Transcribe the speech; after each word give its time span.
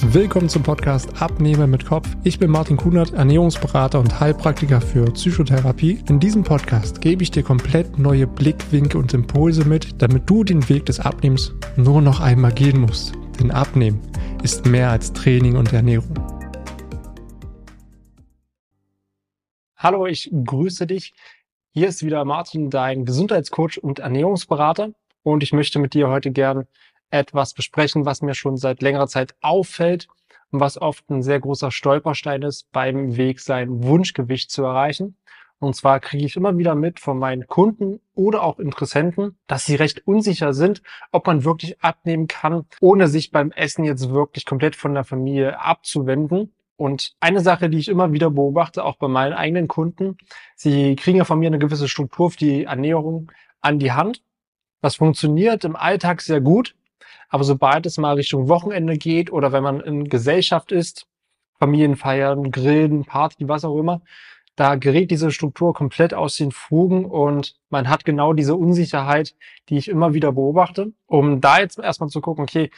Willkommen 0.00 0.48
zum 0.48 0.62
Podcast 0.62 1.20
Abnehmen 1.20 1.72
mit 1.72 1.84
Kopf. 1.84 2.08
Ich 2.22 2.38
bin 2.38 2.52
Martin 2.52 2.76
Kunert, 2.76 3.14
Ernährungsberater 3.14 3.98
und 3.98 4.20
Heilpraktiker 4.20 4.80
für 4.80 5.04
Psychotherapie. 5.10 5.98
In 6.08 6.20
diesem 6.20 6.44
Podcast 6.44 7.00
gebe 7.00 7.24
ich 7.24 7.32
dir 7.32 7.42
komplett 7.42 7.98
neue 7.98 8.28
Blickwinkel 8.28 9.00
und 9.00 9.12
Impulse 9.12 9.64
mit, 9.64 10.00
damit 10.00 10.30
du 10.30 10.44
den 10.44 10.68
Weg 10.68 10.86
des 10.86 11.00
Abnehmens 11.00 11.52
nur 11.76 12.00
noch 12.00 12.20
einmal 12.20 12.52
gehen 12.52 12.80
musst. 12.80 13.12
Denn 13.40 13.50
Abnehmen 13.50 14.00
ist 14.44 14.66
mehr 14.66 14.90
als 14.90 15.12
Training 15.12 15.56
und 15.56 15.72
Ernährung. 15.72 16.14
Hallo, 19.76 20.06
ich 20.06 20.30
grüße 20.32 20.86
dich. 20.86 21.12
Hier 21.72 21.88
ist 21.88 22.04
wieder 22.04 22.24
Martin, 22.24 22.70
dein 22.70 23.04
Gesundheitscoach 23.04 23.82
und 23.82 23.98
Ernährungsberater. 23.98 24.92
Und 25.24 25.42
ich 25.42 25.52
möchte 25.52 25.80
mit 25.80 25.92
dir 25.92 26.08
heute 26.08 26.30
gern 26.30 26.66
etwas 27.10 27.54
besprechen, 27.54 28.04
was 28.04 28.22
mir 28.22 28.34
schon 28.34 28.56
seit 28.56 28.82
längerer 28.82 29.08
Zeit 29.08 29.34
auffällt 29.40 30.08
und 30.50 30.60
was 30.60 30.80
oft 30.80 31.08
ein 31.10 31.22
sehr 31.22 31.40
großer 31.40 31.70
Stolperstein 31.70 32.42
ist 32.42 32.70
beim 32.72 33.16
Weg, 33.16 33.40
sein 33.40 33.82
Wunschgewicht 33.82 34.50
zu 34.50 34.62
erreichen. 34.62 35.16
Und 35.60 35.74
zwar 35.74 35.98
kriege 35.98 36.24
ich 36.24 36.36
immer 36.36 36.56
wieder 36.56 36.76
mit 36.76 37.00
von 37.00 37.18
meinen 37.18 37.48
Kunden 37.48 38.00
oder 38.14 38.44
auch 38.44 38.60
Interessenten, 38.60 39.36
dass 39.48 39.66
sie 39.66 39.74
recht 39.74 40.06
unsicher 40.06 40.54
sind, 40.54 40.82
ob 41.10 41.26
man 41.26 41.44
wirklich 41.44 41.80
abnehmen 41.80 42.28
kann, 42.28 42.64
ohne 42.80 43.08
sich 43.08 43.32
beim 43.32 43.50
Essen 43.50 43.84
jetzt 43.84 44.10
wirklich 44.10 44.46
komplett 44.46 44.76
von 44.76 44.94
der 44.94 45.04
Familie 45.04 45.60
abzuwenden. 45.60 46.52
Und 46.76 47.16
eine 47.18 47.40
Sache, 47.40 47.68
die 47.68 47.78
ich 47.78 47.88
immer 47.88 48.12
wieder 48.12 48.30
beobachte, 48.30 48.84
auch 48.84 48.96
bei 48.98 49.08
meinen 49.08 49.32
eigenen 49.32 49.66
Kunden, 49.66 50.16
sie 50.54 50.94
kriegen 50.94 51.18
ja 51.18 51.24
von 51.24 51.40
mir 51.40 51.48
eine 51.48 51.58
gewisse 51.58 51.88
Struktur 51.88 52.30
für 52.30 52.38
die 52.38 52.64
Ernährung 52.64 53.32
an 53.60 53.80
die 53.80 53.90
Hand. 53.90 54.22
Das 54.80 54.94
funktioniert 54.94 55.64
im 55.64 55.74
Alltag 55.74 56.20
sehr 56.20 56.40
gut, 56.40 56.76
aber 57.28 57.44
sobald 57.44 57.86
es 57.86 57.98
mal 57.98 58.14
Richtung 58.14 58.48
Wochenende 58.48 58.96
geht 58.96 59.32
oder 59.32 59.52
wenn 59.52 59.62
man 59.62 59.80
in 59.80 60.08
Gesellschaft 60.08 60.72
ist, 60.72 61.06
Familienfeiern, 61.58 62.50
Grillen, 62.50 63.04
Party, 63.04 63.48
was 63.48 63.64
auch 63.64 63.78
immer, 63.78 64.00
da 64.56 64.74
gerät 64.74 65.10
diese 65.10 65.30
Struktur 65.30 65.72
komplett 65.72 66.14
aus 66.14 66.36
den 66.36 66.50
Fugen 66.50 67.04
und 67.04 67.56
man 67.70 67.88
hat 67.88 68.04
genau 68.04 68.32
diese 68.32 68.56
Unsicherheit, 68.56 69.34
die 69.68 69.76
ich 69.76 69.88
immer 69.88 70.14
wieder 70.14 70.32
beobachte, 70.32 70.92
um 71.06 71.40
da 71.40 71.60
jetzt 71.60 71.78
erstmal 71.78 72.10
zu 72.10 72.20
gucken, 72.20 72.42
okay, 72.42 72.70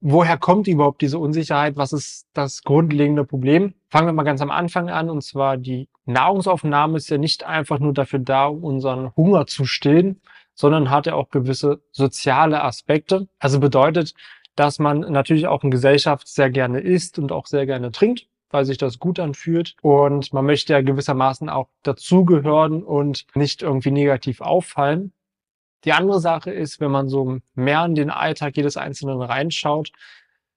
woher 0.00 0.38
kommt 0.38 0.66
überhaupt 0.66 1.02
diese 1.02 1.18
Unsicherheit? 1.18 1.76
Was 1.76 1.92
ist 1.92 2.26
das 2.32 2.62
grundlegende 2.62 3.24
Problem? 3.24 3.74
Fangen 3.90 4.06
wir 4.06 4.12
mal 4.12 4.22
ganz 4.22 4.40
am 4.40 4.50
Anfang 4.50 4.88
an, 4.88 5.10
und 5.10 5.22
zwar 5.22 5.56
die 5.56 5.88
Nahrungsaufnahme 6.06 6.96
ist 6.96 7.10
ja 7.10 7.18
nicht 7.18 7.44
einfach 7.44 7.78
nur 7.78 7.92
dafür 7.94 8.18
da, 8.18 8.46
um 8.46 8.64
unseren 8.64 9.14
Hunger 9.16 9.46
zu 9.46 9.64
stillen, 9.64 10.20
sondern 10.54 10.90
hat 10.90 11.06
ja 11.06 11.14
auch 11.14 11.30
gewisse 11.30 11.82
soziale 11.90 12.62
Aspekte. 12.62 13.28
Also 13.38 13.60
bedeutet, 13.60 14.14
dass 14.56 14.78
man 14.78 15.00
natürlich 15.00 15.46
auch 15.46 15.64
in 15.64 15.70
Gesellschaft 15.70 16.28
sehr 16.28 16.50
gerne 16.50 16.80
isst 16.80 17.18
und 17.18 17.32
auch 17.32 17.46
sehr 17.46 17.66
gerne 17.66 17.90
trinkt, 17.90 18.28
weil 18.50 18.64
sich 18.64 18.78
das 18.78 18.98
gut 18.98 19.18
anfühlt. 19.18 19.74
Und 19.82 20.32
man 20.32 20.46
möchte 20.46 20.72
ja 20.72 20.80
gewissermaßen 20.80 21.48
auch 21.48 21.68
dazugehören 21.82 22.82
und 22.82 23.26
nicht 23.34 23.62
irgendwie 23.62 23.90
negativ 23.90 24.40
auffallen. 24.40 25.12
Die 25.84 25.92
andere 25.92 26.20
Sache 26.20 26.50
ist, 26.50 26.80
wenn 26.80 26.90
man 26.90 27.08
so 27.08 27.38
mehr 27.54 27.84
in 27.84 27.94
den 27.94 28.10
Alltag 28.10 28.56
jedes 28.56 28.76
Einzelnen 28.76 29.20
reinschaut, 29.20 29.90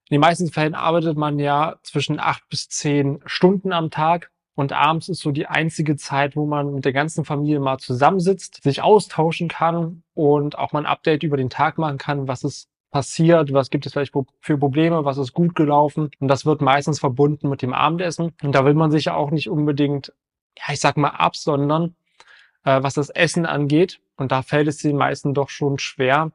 in 0.10 0.16
den 0.16 0.22
meisten 0.22 0.50
Fällen 0.50 0.74
arbeitet 0.74 1.18
man 1.18 1.38
ja 1.38 1.76
zwischen 1.84 2.18
acht 2.18 2.48
bis 2.50 2.70
zehn 2.70 3.20
Stunden 3.26 3.74
am 3.74 3.92
Tag. 3.92 4.32
Und 4.58 4.74
abends 4.74 5.08
ist 5.08 5.22
so 5.22 5.30
die 5.30 5.46
einzige 5.46 5.98
Zeit, 5.98 6.36
wo 6.36 6.48
man 6.48 6.74
mit 6.74 6.84
der 6.84 6.92
ganzen 6.92 7.26
Familie 7.26 7.60
mal 7.60 7.78
zusammensitzt, 7.78 8.64
sich 8.64 8.82
austauschen 8.82 9.50
kann 9.50 10.02
und 10.16 10.58
auch 10.58 10.72
mal 10.72 10.80
ein 10.80 10.88
Update 10.88 11.22
über 11.22 11.38
den 11.38 11.52
Tag 11.52 11.78
machen 11.78 12.00
kann, 12.00 12.28
was 12.28 12.44
ist 12.44 12.68
passiert, 12.90 13.54
was 13.54 13.70
gibt 13.70 13.86
es 13.86 13.94
vielleicht 13.94 14.16
für 14.42 14.58
Probleme, 14.58 15.06
was 15.06 15.20
ist 15.20 15.34
gut 15.34 15.54
gelaufen. 15.54 16.10
Und 16.20 16.28
das 16.28 16.48
wird 16.48 16.62
meistens 16.62 17.00
verbunden 17.00 17.50
mit 17.50 17.62
dem 17.62 17.72
Abendessen. 17.72 18.34
Und 18.42 18.56
da 18.56 18.66
will 18.66 18.74
man 18.74 18.90
sich 18.90 19.06
ja 19.06 19.14
auch 19.14 19.30
nicht 19.30 19.48
unbedingt, 19.48 20.12
ja, 20.58 20.74
ich 20.74 20.80
sag 20.80 20.98
mal, 20.98 21.10
absondern, 21.10 21.96
äh, 22.64 22.82
was 22.82 22.96
das 22.96 23.12
Essen 23.12 23.46
angeht. 23.46 24.00
Und 24.16 24.32
da 24.32 24.42
fällt 24.42 24.68
es 24.68 24.78
den 24.80 24.98
meisten 24.98 25.36
doch 25.36 25.50
schon 25.50 25.78
schwer, 25.78 26.32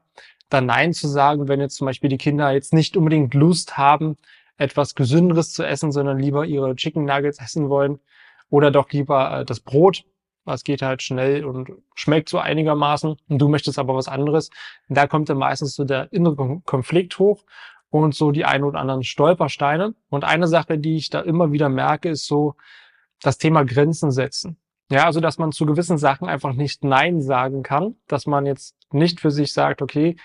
da 0.47 0.61
Nein 0.61 0.93
zu 0.93 1.09
sagen, 1.09 1.49
wenn 1.49 1.59
jetzt 1.59 1.75
zum 1.75 1.87
Beispiel 1.87 2.09
die 2.09 2.17
Kinder 2.17 2.51
jetzt 2.51 2.73
nicht 2.73 2.95
unbedingt 2.95 3.33
Lust 3.33 3.77
haben, 3.77 4.15
etwas 4.63 4.95
Gesünderes 4.95 5.53
zu 5.53 5.63
essen, 5.63 5.91
sondern 5.91 6.17
lieber 6.17 6.45
ihre 6.45 6.75
Chicken 6.75 7.05
Nuggets 7.05 7.39
essen 7.39 7.69
wollen 7.69 7.99
oder 8.49 8.71
doch 8.71 8.89
lieber 8.91 9.39
äh, 9.39 9.45
das 9.45 9.59
Brot, 9.59 10.05
was 10.45 10.63
geht 10.63 10.81
halt 10.81 11.01
schnell 11.01 11.45
und 11.45 11.71
schmeckt 11.95 12.29
so 12.29 12.39
einigermaßen 12.39 13.15
und 13.27 13.39
du 13.39 13.47
möchtest 13.47 13.79
aber 13.79 13.95
was 13.95 14.07
anderes. 14.07 14.49
Da 14.89 15.07
kommt 15.07 15.29
dann 15.29 15.37
meistens 15.37 15.75
so 15.75 15.83
der 15.83 16.11
innere 16.11 16.61
Konflikt 16.65 17.17
hoch 17.19 17.43
und 17.89 18.15
so 18.15 18.31
die 18.31 18.45
ein 18.45 18.63
oder 18.63 18.79
anderen 18.79 19.03
Stolpersteine. 19.03 19.93
Und 20.09 20.23
eine 20.23 20.47
Sache, 20.47 20.77
die 20.77 20.97
ich 20.97 21.09
da 21.09 21.21
immer 21.21 21.51
wieder 21.51 21.69
merke, 21.69 22.09
ist 22.09 22.27
so 22.27 22.55
das 23.21 23.37
Thema 23.37 23.63
Grenzen 23.63 24.11
setzen. 24.11 24.57
Ja, 24.89 25.05
also 25.05 25.21
dass 25.21 25.37
man 25.37 25.51
zu 25.51 25.65
gewissen 25.65 25.97
Sachen 25.97 26.27
einfach 26.27 26.53
nicht 26.53 26.83
Nein 26.83 27.21
sagen 27.21 27.63
kann, 27.63 27.95
dass 28.07 28.25
man 28.25 28.45
jetzt 28.45 28.75
nicht 28.91 29.21
für 29.21 29.31
sich 29.31 29.53
sagt, 29.53 29.81
okay, 29.81 30.17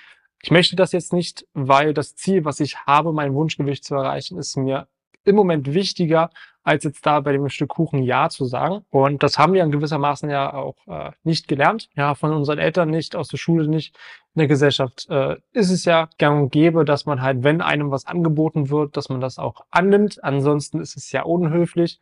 ich 0.43 0.50
möchte 0.50 0.76
das 0.76 0.93
jetzt 0.93 1.12
nicht, 1.12 1.47
weil 1.54 1.94
das 1.94 2.15
Ziel, 2.15 2.44
was 2.44 2.60
ich 2.60 2.78
habe, 2.87 3.12
mein 3.12 3.34
Wunschgewicht 3.34 3.84
zu 3.84 3.94
erreichen, 3.94 4.38
ist 4.38 4.56
mir 4.56 4.88
im 5.25 5.37
Moment 5.37 5.75
wichtiger, 5.75 6.31
als 6.62 6.84
jetzt 6.84 7.04
da 7.06 7.21
bei 7.21 7.32
dem 7.32 7.49
Stück 7.49 7.71
Kuchen 7.71 8.03
Ja 8.03 8.28
zu 8.28 8.44
sagen. 8.44 8.84
Und 8.91 9.22
das 9.22 9.38
haben 9.38 9.54
wir 9.54 9.62
in 9.62 9.71
gewissermaßen 9.71 10.28
ja 10.31 10.53
auch 10.53 10.76
äh, 10.87 11.12
nicht 11.22 11.49
gelernt. 11.49 11.88
Ja, 11.94 12.15
von 12.15 12.32
unseren 12.32 12.59
Eltern 12.59 12.91
nicht, 12.91 13.16
aus 13.16 13.28
der 13.28 13.38
Schule 13.38 13.69
nicht. 13.69 13.97
In 14.34 14.41
der 14.41 14.49
Gesellschaft 14.49 15.06
äh, 15.09 15.37
ist 15.53 15.71
es 15.71 15.84
ja 15.84 16.09
gang 16.19 16.43
und 16.43 16.50
gäbe, 16.50 16.84
dass 16.84 17.06
man 17.06 17.22
halt, 17.22 17.43
wenn 17.43 17.62
einem 17.62 17.91
was 17.91 18.06
angeboten 18.06 18.70
wird, 18.70 18.97
dass 18.97 19.09
man 19.09 19.20
das 19.20 19.38
auch 19.38 19.65
annimmt. 19.70 20.22
Ansonsten 20.22 20.81
ist 20.81 20.97
es 20.97 21.10
ja 21.10 21.22
unhöflich. 21.22 21.99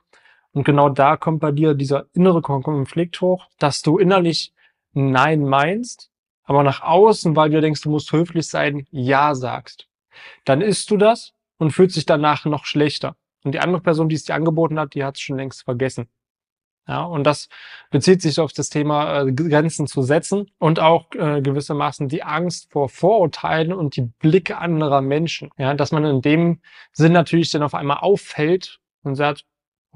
Und 0.53 0.65
genau 0.65 0.89
da 0.89 1.17
kommt 1.17 1.41
bei 1.41 1.53
dir 1.53 1.75
dieser 1.75 2.07
innere 2.13 2.43
Konflikt 2.43 3.21
hoch, 3.21 3.47
dass 3.59 3.83
du 3.83 3.99
innerlich 3.99 4.53
Nein 4.93 5.45
meinst, 5.45 6.11
aber 6.47 6.63
nach 6.63 6.81
außen, 6.81 7.37
weil 7.37 7.51
du 7.51 7.61
denkst, 7.61 7.83
du 7.83 7.91
musst 7.91 8.11
höflich 8.13 8.49
sein, 8.49 8.87
Ja 8.91 9.35
sagst. 9.35 9.89
Dann 10.45 10.63
isst 10.63 10.91
du 10.91 10.97
das 10.97 11.35
und 11.59 11.73
fühlt 11.73 11.93
sich 11.93 12.07
danach 12.07 12.45
noch 12.47 12.65
schlechter. 12.65 13.17
Und 13.45 13.53
die 13.53 13.61
andere 13.61 13.83
Person, 13.83 14.09
die 14.09 14.17
es 14.17 14.25
dir 14.25 14.35
angeboten 14.35 14.79
hat, 14.79 14.95
die 14.95 15.05
hat 15.05 15.17
es 15.17 15.21
schon 15.21 15.37
längst 15.37 15.65
vergessen. 15.65 16.09
Ja, 16.89 17.03
und 17.03 17.25
das 17.25 17.49
bezieht 17.91 18.23
sich 18.23 18.39
auf 18.39 18.53
das 18.53 18.69
Thema 18.69 19.23
äh, 19.23 19.33
Grenzen 19.33 19.89
zu 19.89 20.03
setzen 20.03 20.51
und 20.59 20.79
auch 20.79 21.11
äh, 21.15 21.43
gewissermaßen 21.43 22.09
die 22.09 22.23
Angst 22.23 22.71
vor 22.71 22.89
Vorurteilen 22.89 23.73
und 23.73 23.97
die 23.97 24.03
Blicke 24.03 24.59
anderer 24.59 25.01
Menschen. 25.01 25.51
Ja, 25.59 25.75
dass 25.75 25.91
man 25.91 26.05
in 26.05 26.21
dem 26.23 26.61
Sinn 26.93 27.13
natürlich 27.13 27.51
dann 27.51 27.65
auf 27.65 27.75
einmal 27.75 27.99
auffällt 27.99 28.79
und 29.03 29.17
sagt, 29.17 29.45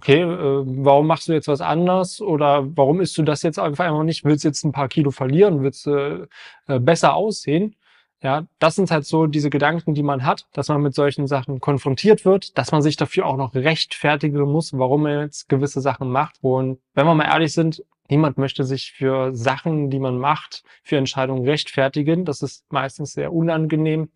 okay, 0.01 0.23
äh, 0.23 0.63
warum 0.65 1.07
machst 1.07 1.29
du 1.29 1.35
jetzt 1.35 1.47
was 1.47 1.61
anders 1.61 2.23
oder 2.23 2.65
warum 2.75 3.03
isst 3.03 3.19
du 3.19 3.23
das 3.23 3.43
jetzt 3.43 3.59
einfach 3.59 3.85
einmal 3.85 4.05
nicht? 4.05 4.25
Willst 4.25 4.45
du 4.45 4.49
jetzt 4.49 4.65
ein 4.65 4.73
paar 4.73 4.89
Kilo 4.89 5.11
verlieren? 5.11 5.63
Willst 5.63 5.85
du 5.85 6.27
äh, 6.69 6.79
besser 6.79 7.15
aussehen? 7.15 7.77
Ja, 8.23 8.47
das 8.59 8.77
sind 8.77 8.91
halt 8.91 9.05
so 9.05 9.27
diese 9.27 9.51
Gedanken, 9.51 9.95
die 9.95 10.03
man 10.03 10.25
hat, 10.25 10.47
dass 10.53 10.69
man 10.69 10.81
mit 10.81 10.95
solchen 10.95 11.27
Sachen 11.27 11.61
konfrontiert 11.61 12.25
wird, 12.25 12.57
dass 12.57 12.73
man 12.73 12.81
sich 12.81 12.97
dafür 12.97 13.27
auch 13.27 13.37
noch 13.37 13.55
rechtfertigen 13.55 14.41
muss, 14.41 14.73
warum 14.73 15.03
man 15.03 15.21
jetzt 15.21 15.49
gewisse 15.51 15.83
Sachen 15.83 16.11
macht. 16.11 16.37
Und 16.41 16.79
wenn 16.95 17.07
wir 17.07 17.15
mal 17.15 17.25
ehrlich 17.25 17.53
sind, 17.53 17.83
niemand 18.09 18.39
möchte 18.39 18.65
sich 18.65 18.93
für 18.93 19.35
Sachen, 19.35 19.91
die 19.91 19.99
man 19.99 20.19
macht, 20.19 20.65
für 20.83 20.97
Entscheidungen 20.97 21.47
rechtfertigen. 21.47 22.25
Das 22.25 22.41
ist 22.41 22.65
meistens 22.73 23.13
sehr 23.13 23.33
unangenehm. 23.35 24.11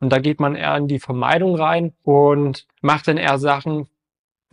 Und 0.00 0.10
da 0.10 0.18
geht 0.18 0.38
man 0.38 0.54
eher 0.54 0.76
in 0.76 0.88
die 0.88 1.00
Vermeidung 1.00 1.56
rein 1.56 1.92
und 2.02 2.66
macht 2.82 3.08
dann 3.08 3.16
eher 3.16 3.38
Sachen, 3.38 3.88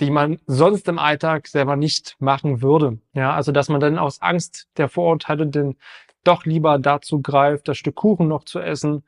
die 0.02 0.12
man 0.12 0.40
sonst 0.48 0.88
im 0.88 1.00
Alltag 1.00 1.48
selber 1.48 1.76
nicht 1.76 2.16
machen 2.20 2.62
würde. 2.62 3.00
Ja, 3.14 3.34
also 3.34 3.52
dass 3.52 3.70
man 3.70 3.80
dann 3.80 3.98
aus 3.98 4.22
Angst 4.22 4.68
der 4.78 4.90
Vorurteile 4.90 5.48
den 5.48 5.78
doch 6.24 6.46
lieber 6.46 6.78
dazu 6.80 7.22
greift, 7.22 7.68
das 7.68 7.78
Stück 7.78 7.96
Kuchen 7.96 8.28
noch 8.28 8.44
zu 8.44 8.60
essen 8.60 9.04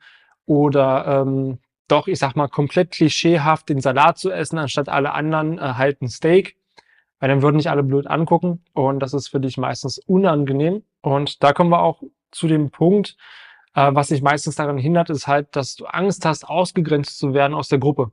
oder 0.46 1.22
ähm, 1.22 1.58
doch, 1.88 2.06
ich 2.06 2.18
sag 2.18 2.34
mal, 2.34 2.48
komplett 2.48 2.92
klischeehaft 2.92 3.68
den 3.68 3.80
Salat 3.80 4.18
zu 4.18 4.30
essen, 4.30 4.58
anstatt 4.58 4.88
alle 4.88 5.12
anderen 5.12 5.58
äh, 5.58 5.74
halt 5.74 6.00
ein 6.00 6.08
Steak. 6.08 6.56
Weil 7.20 7.28
dann 7.28 7.42
würden 7.42 7.56
nicht 7.56 7.70
alle 7.70 7.82
blöd 7.82 8.06
angucken 8.06 8.64
und 8.72 9.00
das 9.00 9.14
ist 9.14 9.28
für 9.28 9.40
dich 9.40 9.56
meistens 9.56 9.98
unangenehm. 9.98 10.82
Und 11.00 11.42
da 11.42 11.52
kommen 11.52 11.70
wir 11.70 11.82
auch 11.82 12.02
zu 12.30 12.48
dem 12.48 12.70
Punkt, 12.70 13.16
äh, 13.74 13.90
was 13.92 14.08
sich 14.08 14.22
meistens 14.22 14.56
daran 14.56 14.78
hindert, 14.78 15.10
ist 15.10 15.26
halt, 15.26 15.54
dass 15.56 15.76
du 15.76 15.86
Angst 15.86 16.24
hast, 16.24 16.48
ausgegrenzt 16.48 17.18
zu 17.18 17.34
werden 17.34 17.54
aus 17.54 17.68
der 17.68 17.78
Gruppe. 17.78 18.10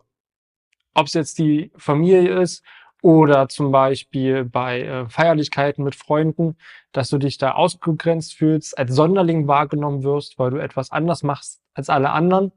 Ob 0.94 1.08
es 1.08 1.14
jetzt 1.14 1.40
die 1.40 1.72
Familie 1.76 2.40
ist 2.40 2.64
oder 3.02 3.48
zum 3.48 3.72
Beispiel 3.72 4.46
bei 4.46 4.82
äh, 4.82 5.10
Feierlichkeiten 5.10 5.84
mit 5.84 5.96
Freunden, 5.96 6.58
dass 6.92 7.10
du 7.10 7.18
dich 7.18 7.38
da 7.38 7.54
ausgegrenzt 7.54 8.34
fühlst, 8.34 8.78
als 8.78 8.94
Sonderling 8.94 9.48
wahrgenommen 9.48 10.04
wirst, 10.04 10.38
weil 10.38 10.52
du 10.52 10.58
etwas 10.58 10.92
anders 10.92 11.24
machst 11.24 11.62
als 11.74 11.90
alle 11.90 12.12
anderen. 12.12 12.52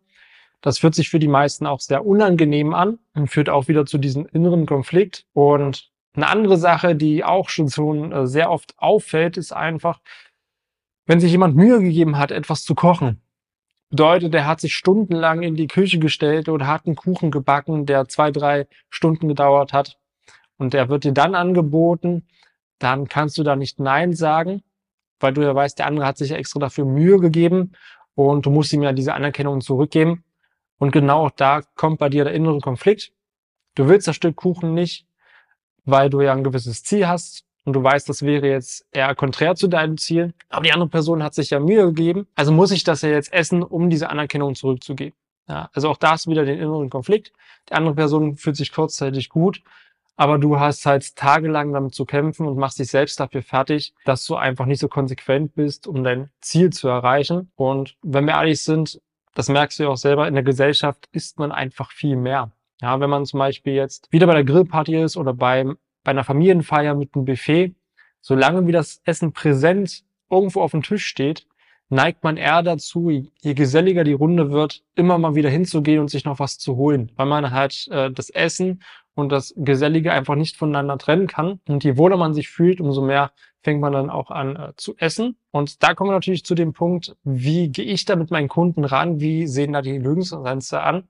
Das 0.61 0.79
fühlt 0.79 0.95
sich 0.95 1.11
für 1.11 1.19
die 1.19 1.29
meisten 1.29 1.67
auch 1.67 1.81
sehr 1.81 2.07
unangenehm 2.07 2.75
an 2.75 2.99
und 3.15 3.29
führt 3.29 3.49
auch 3.49 3.69
wieder 3.69 3.87
zu 3.87 3.99
diesem 3.99 4.27
inneren 4.27 4.67
Konflikt. 4.67 5.27
Und 5.33 5.91
eine 6.15 6.29
andere 6.29 6.57
Sache, 6.57 6.95
die 6.95 7.25
auch 7.25 7.49
schon 7.49 7.69
so 7.69 7.95
äh, 7.95 8.27
sehr 8.27 8.51
oft 8.51 8.75
auffällt, 8.79 9.37
ist 9.37 9.53
einfach, 9.53 10.01
wenn 11.07 11.21
sich 11.21 11.33
jemand 11.33 11.57
Mühe 11.57 11.81
gegeben 11.81 12.19
hat, 12.19 12.31
etwas 12.31 12.65
zu 12.65 12.75
kochen, 12.75 13.21
Bedeutet, 13.94 14.35
er 14.35 14.49
hat 14.49 14.61
sich 14.61 14.75
stundenlang 14.75 15.43
in 15.44 15.55
die 15.55 15.69
Küche 15.69 16.00
gestellt 16.00 16.49
oder 16.49 16.67
hat 16.67 16.85
einen 16.85 16.96
Kuchen 16.96 17.31
gebacken, 17.31 17.87
der 17.87 18.08
zwei, 18.08 18.32
drei 18.32 18.67
Stunden 18.91 19.29
gedauert 19.29 19.73
hat. 19.73 20.00
Und 20.56 20.75
der 20.75 20.88
wird 20.88 21.05
dir 21.05 21.12
dann 21.12 21.37
angeboten, 21.37 22.26
dann 22.81 23.06
kannst 23.06 23.38
du 23.38 23.44
da 23.44 23.55
nicht 23.55 23.79
Nein 23.79 24.12
sagen, 24.12 24.64
weil 25.20 25.32
du 25.32 25.43
ja 25.43 25.55
weißt, 25.55 25.79
der 25.79 25.87
andere 25.87 26.06
hat 26.06 26.19
sich 26.19 26.31
ja 26.31 26.37
extra 26.37 26.58
dafür 26.58 26.85
Mühe 26.87 27.20
gegeben 27.20 27.70
und 28.17 28.46
du 28.46 28.50
musst 28.50 28.73
ihm 28.73 28.82
ja 28.82 28.93
diese 28.93 29.14
Anerkennung 29.14 29.61
zurückgeben. 29.61 30.25
Und 30.79 30.90
genau 30.90 31.31
da 31.37 31.62
kommt 31.76 32.00
bei 32.00 32.08
dir 32.08 32.25
der 32.25 32.35
innere 32.35 32.58
Konflikt. 32.58 33.12
Du 33.76 33.87
willst 33.87 34.08
das 34.08 34.17
Stück 34.17 34.35
Kuchen 34.35 34.75
nicht, 34.75 35.06
weil 35.85 36.11
du 36.11 36.20
ja 36.20 36.32
ein 36.32 36.43
gewisses 36.43 36.82
Ziel 36.82 37.06
hast 37.06 37.44
und 37.64 37.72
du 37.75 37.82
weißt, 37.82 38.08
das 38.08 38.22
wäre 38.22 38.49
jetzt 38.49 38.87
eher 38.93 39.14
konträr 39.14 39.55
zu 39.55 39.69
deinem 39.69 39.99
Ziel. 39.99 40.34
Aber 40.49 40.64
die 40.64 40.72
andere 40.72 40.88
Person 40.88 41.22
hat 41.22 41.34
sich 41.34 41.50
ja 41.50 41.61
Mühe 41.61 41.87
gegeben, 41.87 42.26
also 42.34 42.52
muss 42.52 42.70
ich 42.70 42.84
das 42.84 43.02
ja 43.02 43.08
jetzt 43.08 43.32
essen, 43.32 43.62
um 43.62 43.90
diese 43.90 44.11
Anerkennung 44.11 44.55
zurückzugeben. 44.55 45.14
Ja, 45.49 45.69
also 45.72 45.90
auch 45.90 45.99
da 45.99 46.12
hast 46.12 46.26
du 46.26 46.31
wieder 46.31 46.44
den 46.44 46.58
inneren 46.58 46.88
Konflikt. 46.88 47.32
Die 47.69 47.75
andere 47.75 47.94
Person 47.94 48.37
fühlt 48.37 48.56
sich 48.56 48.72
kurzzeitig 48.72 49.28
gut, 49.28 49.62
aber 50.16 50.38
du 50.38 50.58
hast 50.58 50.87
halt 50.87 51.16
tagelang 51.16 51.72
damit 51.72 51.94
zu 51.94 52.05
kämpfen 52.05 52.46
und 52.46 52.56
machst 52.56 52.78
dich 52.78 52.88
selbst 52.88 53.19
dafür 53.20 53.43
fertig, 53.43 53.94
dass 54.05 54.25
du 54.26 54.37
einfach 54.37 54.66
nicht 54.66 54.81
so 54.81 54.88
konsequent 54.88 55.55
bist, 55.55 55.87
um 55.87 56.05
dein 56.05 56.31
Ziel 56.40 56.70
zu 56.70 56.88
erreichen. 56.88 57.50
Und 57.56 57.96
wenn 58.02 58.26
wir 58.26 58.34
ehrlich 58.34 58.62
sind, 58.62 59.00
das 59.34 59.49
merkst 59.49 59.78
du 59.78 59.84
ja 59.84 59.88
auch 59.88 59.96
selber, 59.96 60.28
in 60.28 60.34
der 60.34 60.44
Gesellschaft 60.44 61.08
isst 61.12 61.38
man 61.38 61.52
einfach 61.52 61.90
viel 61.90 62.16
mehr. 62.16 62.52
Ja, 62.81 63.00
wenn 63.00 63.11
man 63.11 63.26
zum 63.26 63.38
Beispiel 63.38 63.75
jetzt 63.75 64.11
wieder 64.12 64.26
bei 64.26 64.34
der 64.34 64.44
Grillparty 64.44 64.96
ist 64.96 65.16
oder 65.16 65.32
beim, 65.32 65.78
bei 66.05 66.11
einer 66.11 66.25
Familienfeier 66.25 66.95
mit 66.95 67.15
einem 67.15 67.25
Buffet, 67.25 67.75
solange 68.21 68.67
wie 68.67 68.73
das 68.73 69.01
Essen 69.05 69.33
präsent 69.33 70.05
irgendwo 70.31 70.61
auf 70.61 70.71
dem 70.71 70.83
Tisch 70.83 71.06
steht, 71.06 71.47
neigt 71.89 72.25
man 72.25 72.37
eher 72.37 72.62
dazu, 72.62 73.11
je 73.11 73.55
geselliger 73.55 74.05
die 74.05 74.12
Runde 74.12 74.51
wird, 74.51 74.83
immer 74.95 75.19
mal 75.19 75.35
wieder 75.35 75.51
hinzugehen 75.51 76.01
und 76.01 76.09
sich 76.09 76.25
noch 76.25 76.39
was 76.39 76.59
zu 76.59 76.77
holen, 76.77 77.12
weil 77.17 77.27
man 77.27 77.51
halt 77.51 77.89
äh, 77.91 78.11
das 78.11 78.31
Essen 78.31 78.83
und 79.15 79.31
das 79.31 79.55
Gesellige 79.56 80.12
einfach 80.12 80.35
nicht 80.35 80.56
voneinander 80.56 80.99
trennen 80.99 81.27
kann. 81.27 81.61
Und 81.69 81.85
je 81.85 81.97
wohler 81.97 82.17
man 82.17 82.35
sich 82.35 82.49
fühlt, 82.49 82.81
umso 82.81 83.03
mehr 83.03 83.33
fängt 83.62 83.81
man 83.81 83.93
dann 83.93 84.11
auch 84.11 84.31
an 84.31 84.57
äh, 84.57 84.73
zu 84.77 84.97
essen. 84.97 85.37
Und 85.50 85.83
da 85.83 85.95
kommen 85.95 86.11
wir 86.11 86.15
natürlich 86.15 86.45
zu 86.45 86.55
dem 86.55 86.73
Punkt, 86.73 87.17
wie 87.23 87.69
gehe 87.69 87.85
ich 87.85 88.05
da 88.05 88.17
mit 88.17 88.31
meinen 88.31 88.49
Kunden 88.49 88.85
ran? 88.85 89.21
Wie 89.21 89.47
sehen 89.47 89.73
da 89.73 89.83
die 89.83 89.99
Lösungsgrenze 89.99 90.83
an, 90.83 91.09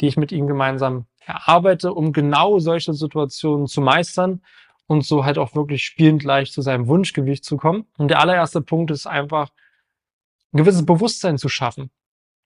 die 0.00 0.06
ich 0.06 0.16
mit 0.16 0.32
ihnen 0.32 0.46
gemeinsam 0.46 1.06
erarbeite, 1.24 1.92
um 1.92 2.12
genau 2.12 2.58
solche 2.58 2.92
Situationen 2.92 3.66
zu 3.66 3.80
meistern 3.80 4.42
und 4.86 5.04
so 5.04 5.24
halt 5.24 5.38
auch 5.38 5.54
wirklich 5.54 5.84
spielend 5.84 6.24
leicht 6.24 6.52
zu 6.52 6.62
seinem 6.62 6.86
Wunschgewicht 6.86 7.44
zu 7.44 7.56
kommen. 7.56 7.86
Und 7.96 8.08
der 8.08 8.20
allererste 8.20 8.60
Punkt 8.60 8.90
ist 8.90 9.06
einfach, 9.06 9.50
ein 10.52 10.58
gewisses 10.58 10.86
Bewusstsein 10.86 11.38
zu 11.38 11.48
schaffen. 11.48 11.90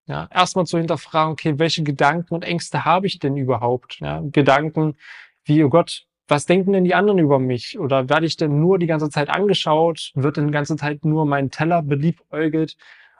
Ja, 0.07 0.29
erstmal 0.33 0.65
zu 0.65 0.79
hinterfragen, 0.79 1.33
okay, 1.33 1.59
welche 1.59 1.83
Gedanken 1.83 2.35
und 2.35 2.43
Ängste 2.43 2.87
habe 2.87 3.07
ich 3.07 3.19
denn 3.19 3.37
überhaupt? 3.37 4.01
Ja, 4.01 4.23
Gedanken 4.25 4.97
wie, 5.45 5.63
oh 5.65 5.69
Gott, 5.69 6.07
was 6.29 6.47
denken 6.47 6.73
denn 6.73 6.85
die 6.85 6.95
anderen 6.95 7.19
über 7.19 7.39
mich? 7.39 7.79
Oder 7.79 8.09
werde 8.09 8.27
ich 8.27 8.37
denn 8.37 8.61
nur 8.61 8.79
die 8.79 8.87
ganze 8.87 9.11
Zeit 9.11 9.29
angeschaut? 9.31 10.13
Wird 10.15 10.37
denn 10.37 10.47
die 10.47 10.53
ganze 10.53 10.77
Zeit 10.77 11.05
nur 11.05 11.27
mein 11.27 11.51
Teller 11.51 11.83
beliebäugelt? 11.83 12.77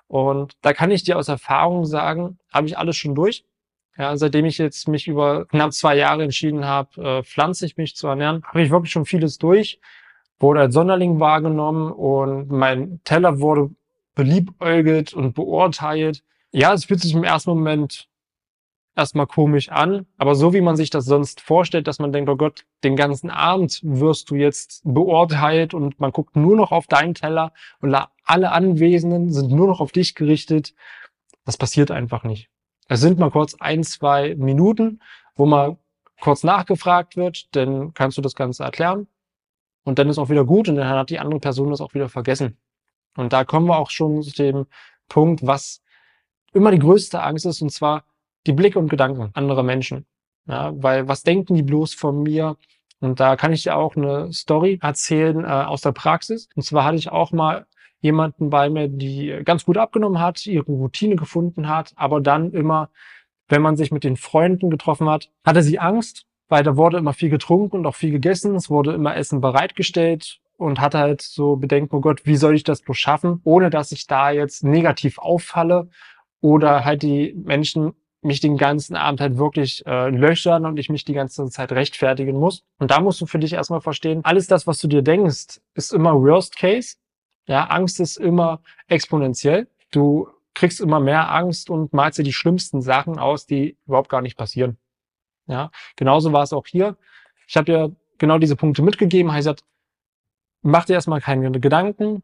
Und 0.07 0.55
da 0.63 0.73
kann 0.73 0.91
ich 0.91 1.05
dir 1.05 1.19
aus 1.19 1.29
Erfahrung 1.29 1.85
sagen, 1.85 2.39
habe 2.53 2.67
ich 2.67 2.79
alles 2.79 2.97
schon 2.97 3.15
durch. 3.15 3.45
Ja, 3.99 4.17
seitdem 4.17 4.45
ich 4.45 4.59
jetzt 4.59 4.87
mich 4.87 5.09
über 5.09 5.47
knapp 5.47 5.73
zwei 5.73 5.97
Jahre 5.97 6.23
entschieden 6.23 6.65
habe, 6.65 7.03
äh, 7.03 7.23
pflanzlich 7.25 7.77
mich 7.77 7.97
zu 7.97 8.07
ernähren, 8.07 8.45
habe 8.45 8.63
ich 8.63 8.71
wirklich 8.71 8.93
schon 8.93 9.07
vieles 9.07 9.39
durch. 9.39 9.81
Wurde 10.39 10.61
als 10.61 10.75
Sonderling 10.75 11.19
wahrgenommen 11.19 11.91
und 11.91 12.49
mein 12.49 13.01
Teller 13.03 13.41
wurde 13.41 13.71
beliebäugelt 14.15 15.15
und 15.15 15.35
beurteilt. 15.35 16.23
Ja, 16.53 16.73
es 16.73 16.85
fühlt 16.85 17.01
sich 17.01 17.13
im 17.13 17.25
ersten 17.25 17.51
Moment 17.51 18.09
erstmal 18.95 19.27
komisch 19.27 19.69
an, 19.69 20.07
aber 20.17 20.37
so 20.37 20.53
wie 20.53 20.61
man 20.61 20.77
sich 20.77 20.91
das 20.91 21.05
sonst 21.05 21.41
vorstellt, 21.41 21.89
dass 21.89 21.99
man 21.99 22.13
denkt, 22.13 22.31
oh 22.31 22.37
Gott, 22.37 22.67
den 22.85 22.95
ganzen 22.95 23.31
Abend 23.31 23.81
wirst 23.83 24.31
du 24.31 24.37
jetzt 24.37 24.83
beurteilt 24.85 25.75
und 25.75 25.99
man 25.99 26.13
guckt 26.13 26.37
nur 26.37 26.57
noch 26.57 26.71
auf 26.71 26.87
deinen 26.87 27.15
Teller 27.15 27.53
und 27.81 27.97
alle 28.25 28.53
Anwesenden 28.53 29.33
sind 29.33 29.51
nur 29.51 29.67
noch 29.67 29.81
auf 29.81 29.91
dich 29.91 30.15
gerichtet. 30.15 30.75
Das 31.45 31.57
passiert 31.57 31.91
einfach 31.91 32.23
nicht. 32.23 32.49
Es 32.89 33.01
sind 33.01 33.19
mal 33.19 33.31
kurz 33.31 33.55
ein, 33.61 33.85
zwei 33.85 34.35
Minuten, 34.35 35.01
wo 35.37 35.47
mal 35.47 35.77
kurz 36.21 36.43
nachgefragt 36.43 37.17
wird, 37.17 37.55
dann 37.55 37.95
kannst 37.95 38.19
du 38.19 38.23
das 38.23 38.35
Ganze 38.35 38.65
erklären 38.65 39.07
und 39.85 39.99
dann 39.99 40.09
ist 40.09 40.19
auch 40.19 40.31
wieder 40.31 40.45
gut 40.45 40.69
und 40.69 40.77
dann 40.77 40.89
hat 40.89 41.11
die 41.11 41.19
andere 41.19 41.39
Person 41.39 41.71
das 41.71 41.81
auch 41.81 41.95
wieder 41.95 42.09
vergessen. 42.09 42.59
Und 43.17 43.33
da 43.33 43.45
kommen 43.45 43.67
wir 43.67 43.79
auch 43.79 43.91
schon 43.91 44.23
zu 44.23 44.33
dem 44.33 44.67
Punkt, 45.09 45.47
was 45.47 45.83
immer 46.53 46.71
die 46.71 46.79
größte 46.79 47.23
Angst 47.23 47.47
ist, 47.47 47.63
und 47.63 47.71
zwar 47.71 48.05
die 48.47 48.53
Blicke 48.53 48.79
und 48.79 48.89
Gedanken 48.89 49.31
anderer 49.35 49.63
Menschen. 49.63 50.07
Ja, 50.47 50.73
weil 50.75 51.09
was 51.09 51.23
denken 51.23 51.55
die 51.55 51.63
bloß 51.63 51.95
von 51.95 52.23
mir? 52.23 52.57
Und 53.01 53.21
da 53.21 53.37
kann 53.37 53.53
ich 53.53 53.65
dir 53.65 53.77
auch 53.77 53.97
eine 53.97 54.33
Story 54.33 54.79
erzählen 54.83 55.45
äh, 55.45 55.47
aus 55.47 55.83
der 55.83 55.93
Praxis. 55.93 56.49
Und 56.55 56.63
zwar 56.63 56.85
hatte 56.85 56.97
ich 56.97 57.11
auch 57.11 57.33
mal 57.33 57.67
jemanden 58.01 58.51
bei 58.51 58.71
mir, 58.71 58.89
die 58.89 59.41
ganz 59.45 59.65
gut 59.65 59.77
abgenommen 59.77 60.21
hat, 60.21 60.47
ihre 60.47 60.71
Routine 60.71 61.17
gefunden 61.17 61.69
hat, 61.69 61.93
aber 61.97 62.21
dann 62.21 62.53
immer, 62.53 62.91
wenn 63.49 63.63
man 63.63 63.77
sich 63.77 63.91
mit 63.91 64.05
den 64.05 64.17
Freunden 64.17 64.71
getroffen 64.71 65.09
hat, 65.09 65.31
hatte 65.45 65.63
sie 65.63 65.79
Angst, 65.79 66.27
weil 66.49 66.63
da 66.63 66.77
wurde 66.77 66.99
immer 66.99 67.13
viel 67.13 67.31
getrunken 67.31 67.79
und 67.79 67.87
auch 67.87 67.95
viel 67.95 68.13
gegessen, 68.13 68.55
es 68.55 68.71
wurde 68.71 68.93
immer 68.93 69.17
Essen 69.17 69.41
bereitgestellt 69.41 70.41
und 70.57 70.81
hatte 70.81 70.99
halt 70.99 71.23
so 71.23 71.57
Bedenken, 71.57 71.97
oh 71.97 72.01
Gott, 72.01 72.23
wie 72.25 72.37
soll 72.37 72.55
ich 72.55 72.65
das 72.65 72.83
bloß 72.83 72.97
schaffen, 72.97 73.41
ohne 73.45 73.71
dass 73.71 73.93
ich 73.93 74.07
da 74.07 74.31
jetzt 74.31 74.65
negativ 74.65 75.19
auffalle 75.19 75.89
oder 76.41 76.85
halt 76.85 77.03
die 77.03 77.35
Menschen 77.37 77.95
mich 78.23 78.41
den 78.41 78.57
ganzen 78.57 78.97
Abend 78.97 79.21
halt 79.21 79.39
wirklich 79.39 79.85
äh, 79.87 80.11
löchern 80.11 80.67
und 80.67 80.79
ich 80.79 80.89
mich 80.89 81.05
die 81.05 81.13
ganze 81.13 81.47
Zeit 81.47 81.73
rechtfertigen 81.73 82.39
muss. 82.39 82.65
Und 82.79 82.91
da 82.91 83.01
musst 83.01 83.21
du 83.21 83.27
für 83.27 83.39
dich 83.39 83.53
erstmal 83.53 83.81
verstehen, 83.81 84.25
alles 84.25 84.47
das, 84.49 84.67
was 84.67 84.79
du 84.79 84.89
dir 84.89 85.03
denkst, 85.03 85.61
ist 85.75 85.93
immer 85.93 86.15
Worst 86.15 86.57
Case. 86.57 86.97
Ja, 87.49 87.65
Angst 87.65 87.99
ist 87.99 88.17
immer 88.17 88.61
exponentiell. 88.87 89.67
Du 89.91 90.29
kriegst 90.55 90.81
immer 90.81 91.01
mehr 91.01 91.33
Angst 91.33 91.71
und 91.71 91.93
malst 91.93 92.19
dir 92.19 92.23
die 92.23 92.33
schlimmsten 92.33 92.81
Sachen 92.81 93.19
aus, 93.19 93.47
die 93.47 93.77
überhaupt 93.87 94.09
gar 94.09 94.23
nicht 94.23 94.37
passieren. 94.37 94.79
Ja, 95.47 95.73
genauso 95.97 96.33
war 96.33 96.45
es 96.45 96.53
auch 96.53 96.67
hier. 96.67 96.97
Ich 97.49 97.57
habe 97.57 97.65
dir 97.65 97.97
genau 98.19 98.39
diese 98.39 98.55
Punkte 98.55 98.83
mitgegeben, 98.83 99.33
heißt, 99.33 99.65
mach 100.63 100.85
dir 100.85 100.93
erstmal 100.93 101.21
keine 101.21 101.51
Gedanken, 101.51 102.23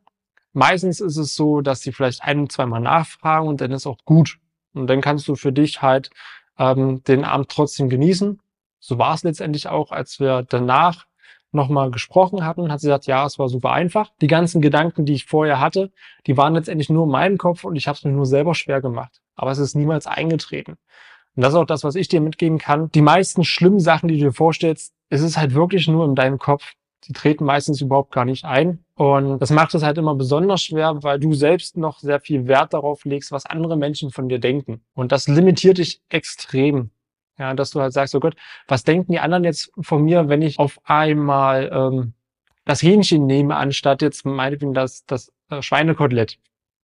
Meistens 0.55 1.00
ist 1.00 1.17
es 1.17 1.35
so, 1.35 1.61
dass 1.62 1.81
sie 1.81 1.91
vielleicht 1.91 2.23
ein, 2.23 2.49
zweimal 2.49 2.81
nachfragen 2.81 3.49
und 3.49 3.61
dann 3.61 3.73
ist 3.73 3.88
auch 3.88 3.99
gut. 4.05 4.38
Und 4.73 4.87
dann 4.87 5.00
kannst 5.00 5.26
du 5.26 5.35
für 5.35 5.53
dich 5.53 5.82
halt 5.82 6.11
ähm, 6.59 7.03
den 7.03 7.25
Abend 7.25 7.49
trotzdem 7.49 7.88
genießen. 7.88 8.41
So 8.78 8.99
war 8.99 9.14
es 9.14 9.25
letztendlich 9.25 9.66
auch, 9.66 9.90
als 9.90 10.21
wir 10.21 10.45
danach 10.49 11.07
nochmal 11.54 11.90
gesprochen 11.90 12.44
hatten, 12.44 12.70
hat 12.70 12.80
sie 12.80 12.88
gesagt, 12.88 13.06
ja, 13.06 13.25
es 13.25 13.38
war 13.38 13.49
super 13.49 13.73
einfach. 13.73 14.11
Die 14.20 14.26
ganzen 14.26 14.61
Gedanken, 14.61 15.06
die 15.06 15.14
ich 15.14 15.25
vorher 15.25 15.61
hatte, 15.61 15.92
die 16.26 16.37
waren 16.37 16.54
letztendlich 16.54 16.90
nur 16.90 17.04
in 17.04 17.11
meinem 17.11 17.38
Kopf 17.38 17.64
und 17.64 17.76
ich 17.76 17.88
habe 17.88 17.96
es 17.96 18.04
mir 18.04 18.12
nur 18.12 18.26
selber 18.26 18.54
schwer 18.54 18.80
gemacht. 18.80 19.20
Aber 19.37 19.50
es 19.50 19.58
ist 19.58 19.75
niemals 19.75 20.06
eingetreten. 20.06 20.76
Und 21.37 21.42
das 21.42 21.52
ist 21.52 21.58
auch 21.58 21.66
das, 21.66 21.84
was 21.84 21.96
ich 21.96 22.08
dir 22.08 22.20
mitgeben 22.20 22.58
kann. 22.58 22.90
Die 22.92 23.02
meisten 23.02 23.44
schlimmen 23.44 23.80
Sachen, 23.80 24.08
die 24.08 24.18
du 24.18 24.26
dir 24.26 24.32
vorstellst, 24.32 24.92
es 25.08 25.20
ist 25.20 25.37
halt 25.37 25.54
wirklich 25.54 25.88
nur 25.88 26.04
in 26.04 26.14
deinem 26.14 26.38
Kopf. 26.38 26.73
Die 27.06 27.12
treten 27.12 27.44
meistens 27.44 27.80
überhaupt 27.80 28.12
gar 28.12 28.25
nicht 28.25 28.44
ein. 28.44 28.84
Und 28.94 29.38
das 29.40 29.50
macht 29.50 29.75
es 29.75 29.82
halt 29.82 29.99
immer 29.99 30.14
besonders 30.14 30.62
schwer, 30.62 31.02
weil 31.02 31.18
du 31.20 31.34
selbst 31.34 31.76
noch 31.76 31.99
sehr 31.99 32.20
viel 32.20 32.46
Wert 32.46 32.73
darauf 32.73 33.04
legst, 33.04 33.30
was 33.30 33.44
andere 33.44 33.76
Menschen 33.76 34.11
von 34.11 34.28
dir 34.28 34.38
denken. 34.38 34.82
Und 34.94 35.12
das 35.12 35.28
limitiert 35.28 35.78
dich 35.78 36.00
extrem. 36.08 36.90
Ja, 37.38 37.53
dass 37.55 37.71
du 37.71 37.81
halt 37.81 37.93
sagst, 37.93 38.14
oh 38.14 38.21
Gott, 38.21 38.37
was 38.69 38.85
denken 38.85 39.12
die 39.12 39.19
anderen 39.19 39.45
jetzt 39.45 39.73
von 39.81 40.05
mir, 40.05 40.29
wenn 40.29 40.43
ich 40.43 40.59
auf 40.59 40.79
einmal 40.85 41.71
ähm, 41.73 42.14
das 42.64 42.83
Hähnchen 42.83 43.26
nehme, 43.26 43.57
anstatt 43.57 44.03
jetzt 44.03 44.25
meinetwegen 44.25 44.73
das, 44.73 45.05
das 45.07 45.33
äh, 45.50 45.61
Schweinekotelett. 45.61 46.38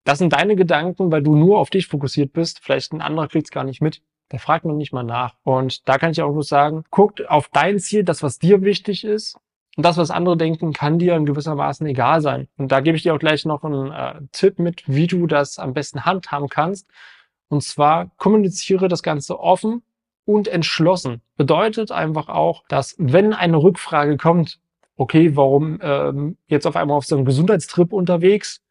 Das 0.04 0.18
sind 0.18 0.32
deine 0.32 0.56
Gedanken, 0.56 1.12
weil 1.12 1.22
du 1.22 1.36
nur 1.36 1.58
auf 1.58 1.70
dich 1.70 1.86
fokussiert 1.86 2.32
bist. 2.32 2.60
Vielleicht 2.60 2.92
ein 2.92 3.00
anderer 3.00 3.28
kriegt's 3.28 3.50
gar 3.50 3.64
nicht 3.64 3.80
mit. 3.80 4.02
Der 4.32 4.38
fragt 4.38 4.64
noch 4.64 4.74
nicht 4.74 4.92
mal 4.92 5.02
nach. 5.02 5.34
Und 5.42 5.88
da 5.88 5.98
kann 5.98 6.12
ich 6.12 6.22
auch 6.22 6.32
nur 6.32 6.42
sagen, 6.42 6.84
guck 6.90 7.20
auf 7.28 7.48
dein 7.52 7.78
Ziel, 7.78 8.04
das, 8.04 8.22
was 8.22 8.38
dir 8.38 8.62
wichtig 8.62 9.04
ist, 9.04 9.38
und 9.76 9.84
das, 9.84 9.96
was 9.96 10.10
andere 10.10 10.36
denken, 10.36 10.72
kann 10.72 10.98
dir 10.98 11.14
in 11.14 11.26
gewissermaßen 11.26 11.86
egal 11.86 12.20
sein. 12.20 12.48
Und 12.56 12.72
da 12.72 12.80
gebe 12.80 12.96
ich 12.96 13.04
dir 13.04 13.14
auch 13.14 13.18
gleich 13.18 13.44
noch 13.44 13.62
einen 13.62 13.92
äh, 13.92 14.20
Tipp 14.32 14.58
mit, 14.58 14.82
wie 14.88 15.06
du 15.06 15.26
das 15.26 15.58
am 15.58 15.74
besten 15.74 16.04
handhaben 16.04 16.48
kannst. 16.48 16.88
Und 17.48 17.62
zwar 17.62 18.10
kommuniziere 18.16 18.88
das 18.88 19.02
Ganze 19.02 19.38
offen 19.38 19.82
und 20.24 20.48
entschlossen. 20.48 21.22
Bedeutet 21.36 21.92
einfach 21.92 22.28
auch, 22.28 22.64
dass 22.68 22.94
wenn 22.98 23.32
eine 23.32 23.56
Rückfrage 23.56 24.16
kommt, 24.16 24.58
okay, 24.96 25.36
warum 25.36 25.78
ähm, 25.82 26.36
jetzt 26.46 26.66
auf 26.66 26.76
einmal 26.76 26.96
auf 26.96 27.06
so 27.06 27.16
einem 27.16 27.24
Gesundheitstrip 27.24 27.92
unterwegs? 27.92 28.62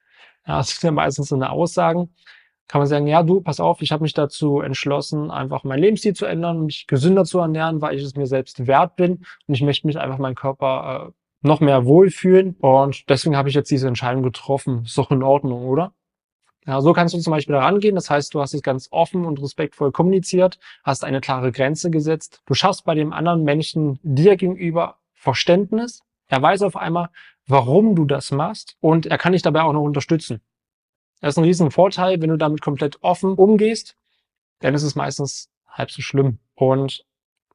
Ja, 0.48 0.58
das 0.58 0.70
sind 0.70 0.84
ja 0.84 0.92
meistens 0.92 1.30
so 1.30 1.36
eine 1.36 1.52
Aussagen 1.52 2.10
kann 2.70 2.80
man 2.80 2.88
sagen, 2.88 3.08
ja, 3.08 3.24
du, 3.24 3.42
pass 3.42 3.60
auf, 3.60 3.82
ich 3.82 3.92
habe 3.92 4.04
mich 4.04 4.14
dazu 4.14 4.62
entschlossen, 4.62 5.32
einfach 5.32 5.64
mein 5.64 5.80
Lebensstil 5.80 6.14
zu 6.14 6.28
ändern, 6.28 6.66
mich 6.66 6.86
gesünder 6.86 7.26
zu 7.26 7.40
ernähren, 7.40 7.82
weil 7.82 7.98
ich 7.98 8.04
es 8.04 8.16
mir 8.16 8.28
selbst 8.28 8.68
wert 8.68 8.96
bin 8.96 9.26
und 9.48 9.56
ich 9.56 9.64
möchte 9.64 9.88
mich 9.88 9.98
einfach 9.98 10.20
meinen 10.20 10.36
Körper 10.36 11.08
äh, 11.10 11.12
noch 11.42 11.62
mehr 11.62 11.86
wohlfühlen 11.86 12.56
und 12.60 13.10
deswegen 13.10 13.36
habe 13.36 13.50
ich 13.50 13.56
jetzt 13.56 13.72
diese 13.72 13.88
Entscheidung 13.88 14.22
getroffen. 14.22 14.84
Ist 14.86 14.98
doch 15.00 15.10
in 15.10 15.24
Ordnung, 15.24 15.66
oder? 15.66 15.94
Ja, 16.70 16.82
so 16.82 16.94
kannst 16.94 17.16
du 17.16 17.20
zum 17.20 17.32
Beispiel 17.32 17.54
da 17.54 17.62
rangehen. 17.62 17.96
Das 17.96 18.12
heißt, 18.12 18.32
du 18.32 18.42
hast 18.42 18.54
es 18.54 18.62
ganz 18.62 18.90
offen 18.92 19.26
und 19.26 19.42
respektvoll 19.42 19.92
kommuniziert, 19.92 20.60
hast 20.84 21.04
eine 21.04 21.20
klare 21.20 21.52
Grenze 21.52 21.90
gesetzt. 21.90 22.44
Du 22.46 22.54
schaffst 22.54 22.86
bei 22.86 22.94
dem 22.94 23.12
anderen 23.12 23.44
Menschen 23.44 23.98
dir 24.04 24.36
gegenüber 24.36 24.98
Verständnis. 25.16 26.04
Er 26.28 26.44
weiß 26.44 26.62
auf 26.62 26.76
einmal, 26.76 27.10
warum 27.48 27.96
du 27.96 28.06
das 28.06 28.30
machst 28.30 28.78
und 28.82 29.08
er 29.08 29.18
kann 29.18 29.34
dich 29.34 29.42
dabei 29.42 29.64
auch 29.64 29.74
noch 29.74 29.82
unterstützen. 29.82 30.42
Das 31.22 31.34
ist 31.34 31.38
ein 31.40 31.44
riesen 31.44 31.72
Vorteil, 31.72 32.22
wenn 32.22 32.30
du 32.30 32.38
damit 32.38 32.62
komplett 32.62 33.02
offen 33.02 33.34
umgehst, 33.34 33.96
ist 34.62 34.84
es 34.84 34.94
meistens 34.94 35.50
halb 35.68 35.90
so 35.90 36.04
schlimm. 36.04 36.38
Und 36.54 37.04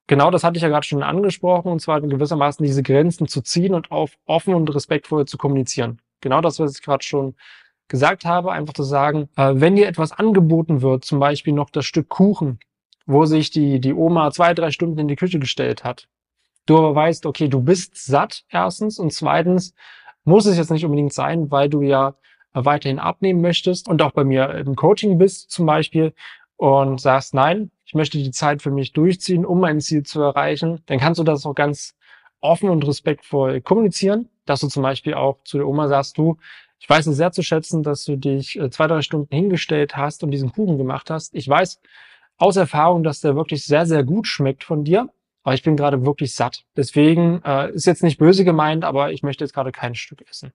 genau 0.09 0.33
das 0.33 0.43
hatte 0.43 0.57
ich 0.57 0.65
ja 0.65 0.69
gerade 0.69 0.89
schon 0.89 1.05
angesprochen, 1.05 1.71
und 1.71 1.79
zwar 1.79 2.01
gewissermaßen 2.01 2.67
diese 2.67 2.83
Grenzen 2.83 3.29
zu 3.29 3.43
ziehen 3.43 3.75
und 3.75 3.93
auf 3.93 4.17
offen 4.27 4.57
und 4.57 4.75
respektvoll 4.75 5.25
zu 5.27 5.39
kommunizieren. 5.39 6.01
Genau 6.21 6.41
das, 6.41 6.59
was 6.59 6.77
ich 6.77 6.83
gerade 6.83 7.05
schon 7.05 7.37
gesagt 7.89 8.25
habe, 8.25 8.53
einfach 8.53 8.75
zu 8.75 8.83
sagen, 8.83 9.29
äh, 9.37 9.53
wenn 9.55 9.77
dir 9.77 9.89
etwas 9.89 10.13
angeboten 10.13 10.83
wird, 10.83 11.05
zum 11.05 11.21
Beispiel 11.21 11.53
noch 11.53 11.71
das 11.71 11.85
Stück 11.85 12.09
Kuchen, 12.09 12.59
wo 13.07 13.27
sich 13.27 13.51
die, 13.51 13.81
die 13.81 13.93
Oma 13.93 14.31
zwei, 14.31 14.55
drei 14.55 14.71
Stunden 14.71 14.99
in 14.99 15.09
die 15.09 15.17
Küche 15.17 15.39
gestellt 15.39 15.85
hat, 15.85 16.09
du 16.67 16.79
aber 16.79 16.95
weißt, 16.95 17.27
okay, 17.27 17.49
du 17.49 17.61
bist 17.61 17.97
satt, 18.05 18.45
erstens, 18.49 18.99
und 18.99 19.13
zweitens 19.13 19.75
muss 20.25 20.47
es 20.47 20.57
jetzt 20.57 20.71
nicht 20.71 20.85
unbedingt 20.85 21.13
sein, 21.13 21.51
weil 21.51 21.69
du 21.69 21.83
ja 21.83 22.15
weiterhin 22.55 22.99
abnehmen 22.99 23.41
möchtest 23.41 23.89
und 23.89 24.01
auch 24.01 24.13
bei 24.13 24.25
mir 24.25 24.49
im 24.51 24.77
Coaching 24.77 25.19
bist 25.19 25.51
zum 25.51 25.67
Beispiel 25.67 26.15
und 26.57 27.01
sagst, 27.01 27.35
nein, 27.35 27.71
ich 27.85 27.95
möchte 27.95 28.17
die 28.17 28.31
Zeit 28.31 28.63
für 28.63 28.71
mich 28.71 28.93
durchziehen, 28.93 29.45
um 29.45 29.61
mein 29.61 29.81
Ziel 29.81 30.05
zu 30.05 30.23
erreichen, 30.23 30.81
dann 30.87 30.99
kannst 30.99 31.19
du 31.19 31.25
das 31.25 31.45
auch 31.45 31.55
ganz 31.55 31.95
offen 32.41 32.71
und 32.71 32.87
respektvoll 32.87 33.61
kommunizieren, 33.61 34.29
dass 34.47 34.61
du 34.61 34.69
zum 34.69 34.83
Beispiel 34.83 35.15
auch 35.15 35.43
zu 35.45 35.59
der 35.59 35.67
Oma 35.67 35.89
sagst, 35.89 36.17
du, 36.17 36.37
ich 36.85 36.91
weiß 36.91 37.07
es 37.07 37.17
sehr 37.17 37.33
zu 37.33 37.43
schätzen, 37.43 37.83
dass 37.83 38.05
du 38.05 38.17
dich 38.17 38.59
äh, 38.59 38.69
zwei, 38.69 38.87
drei 38.87 39.01
Stunden 39.01 39.35
hingestellt 39.35 39.97
hast 39.97 40.23
und 40.23 40.31
diesen 40.33 40.53
Kuchen 40.53 40.77
gemacht 40.77 41.09
hast. 41.09 41.35
Ich 41.35 41.49
weiß 41.49 41.81
aus 42.37 42.57
Erfahrung, 42.57 43.03
dass 43.03 43.21
der 43.21 43.37
wirklich 43.37 43.65
sehr, 43.65 43.87
sehr 43.87 44.05
gut 44.05 44.27
schmeckt 44.27 44.65
von 44.65 44.85
dir, 44.85 45.09
aber 45.45 45.55
ich 45.55 45.63
bin 45.63 45.79
gerade 45.79 46.05
wirklich 46.05 46.35
satt. 46.35 46.65
Deswegen 46.77 47.41
äh, 47.43 47.71
ist 47.73 47.87
jetzt 47.87 48.03
nicht 48.03 48.19
böse 48.19 48.45
gemeint, 48.45 48.85
aber 48.85 49.13
ich 49.13 49.23
möchte 49.23 49.45
jetzt 49.45 49.55
gerade 49.55 49.73
kein 49.73 49.95
Stück 49.95 50.29
essen. 50.29 50.53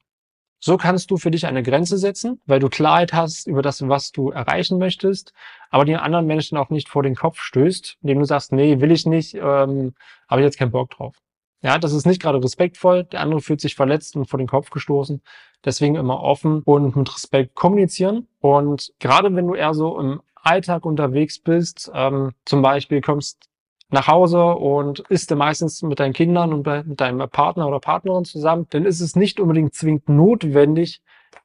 So 0.60 0.78
kannst 0.78 1.10
du 1.10 1.18
für 1.18 1.32
dich 1.32 1.48
eine 1.48 1.64
Grenze 1.64 1.98
setzen, 1.98 2.40
weil 2.46 2.60
du 2.60 2.70
Klarheit 2.70 3.12
hast 3.12 3.48
über 3.48 3.64
das, 3.64 3.88
was 3.88 4.12
du 4.12 4.30
erreichen 4.30 4.78
möchtest, 4.78 5.34
aber 5.72 5.84
den 5.84 5.96
anderen 5.96 6.28
Menschen 6.28 6.60
auch 6.60 6.70
nicht 6.70 6.90
vor 6.90 7.02
den 7.02 7.16
Kopf 7.16 7.40
stößt, 7.40 7.98
indem 8.04 8.20
du 8.20 8.26
sagst, 8.26 8.52
nee, 8.52 8.80
will 8.82 8.92
ich 8.92 9.08
nicht, 9.08 9.34
ähm, 9.34 9.96
habe 10.28 10.42
ich 10.42 10.46
jetzt 10.46 10.60
keinen 10.60 10.70
Bock 10.70 10.92
drauf. 10.92 11.16
Ja, 11.62 11.78
das 11.78 11.94
ist 11.94 12.06
nicht 12.06 12.22
gerade 12.22 12.42
respektvoll. 12.42 13.04
Der 13.04 13.22
andere 13.22 13.42
fühlt 13.42 13.60
sich 13.60 13.76
verletzt 13.76 14.16
und 14.16 14.26
vor 14.26 14.38
den 14.38 14.48
Kopf 14.48 14.70
gestoßen. 14.70 15.22
Deswegen 15.66 15.96
immer 15.96 16.22
offen 16.22 16.62
und 16.64 16.96
mit 16.96 17.14
Respekt 17.14 17.56
kommunizieren. 17.56 18.28
Und 18.40 18.94
gerade 19.00 19.36
wenn 19.36 19.48
du 19.48 19.56
eher 19.56 19.74
so 19.74 20.00
im 20.00 20.22
Alltag 20.36 20.86
unterwegs 20.86 21.40
bist, 21.40 21.92
ähm, 21.94 22.32
zum 22.46 22.62
Beispiel 22.62 23.02
kommst 23.02 23.50
nach 23.90 24.08
Hause 24.08 24.46
und 24.56 25.00
isst 25.10 25.34
meistens 25.36 25.82
mit 25.82 26.00
deinen 26.00 26.14
Kindern 26.14 26.54
und 26.54 26.66
mit 26.88 27.02
deinem 27.02 27.28
Partner 27.30 27.68
oder 27.68 27.80
Partnerin 27.80 28.24
zusammen, 28.24 28.68
dann 28.70 28.86
ist 28.86 29.02
es 29.02 29.16
nicht 29.16 29.40
unbedingt 29.40 29.74
zwingend 29.74 30.08
notwendig, 30.08 31.02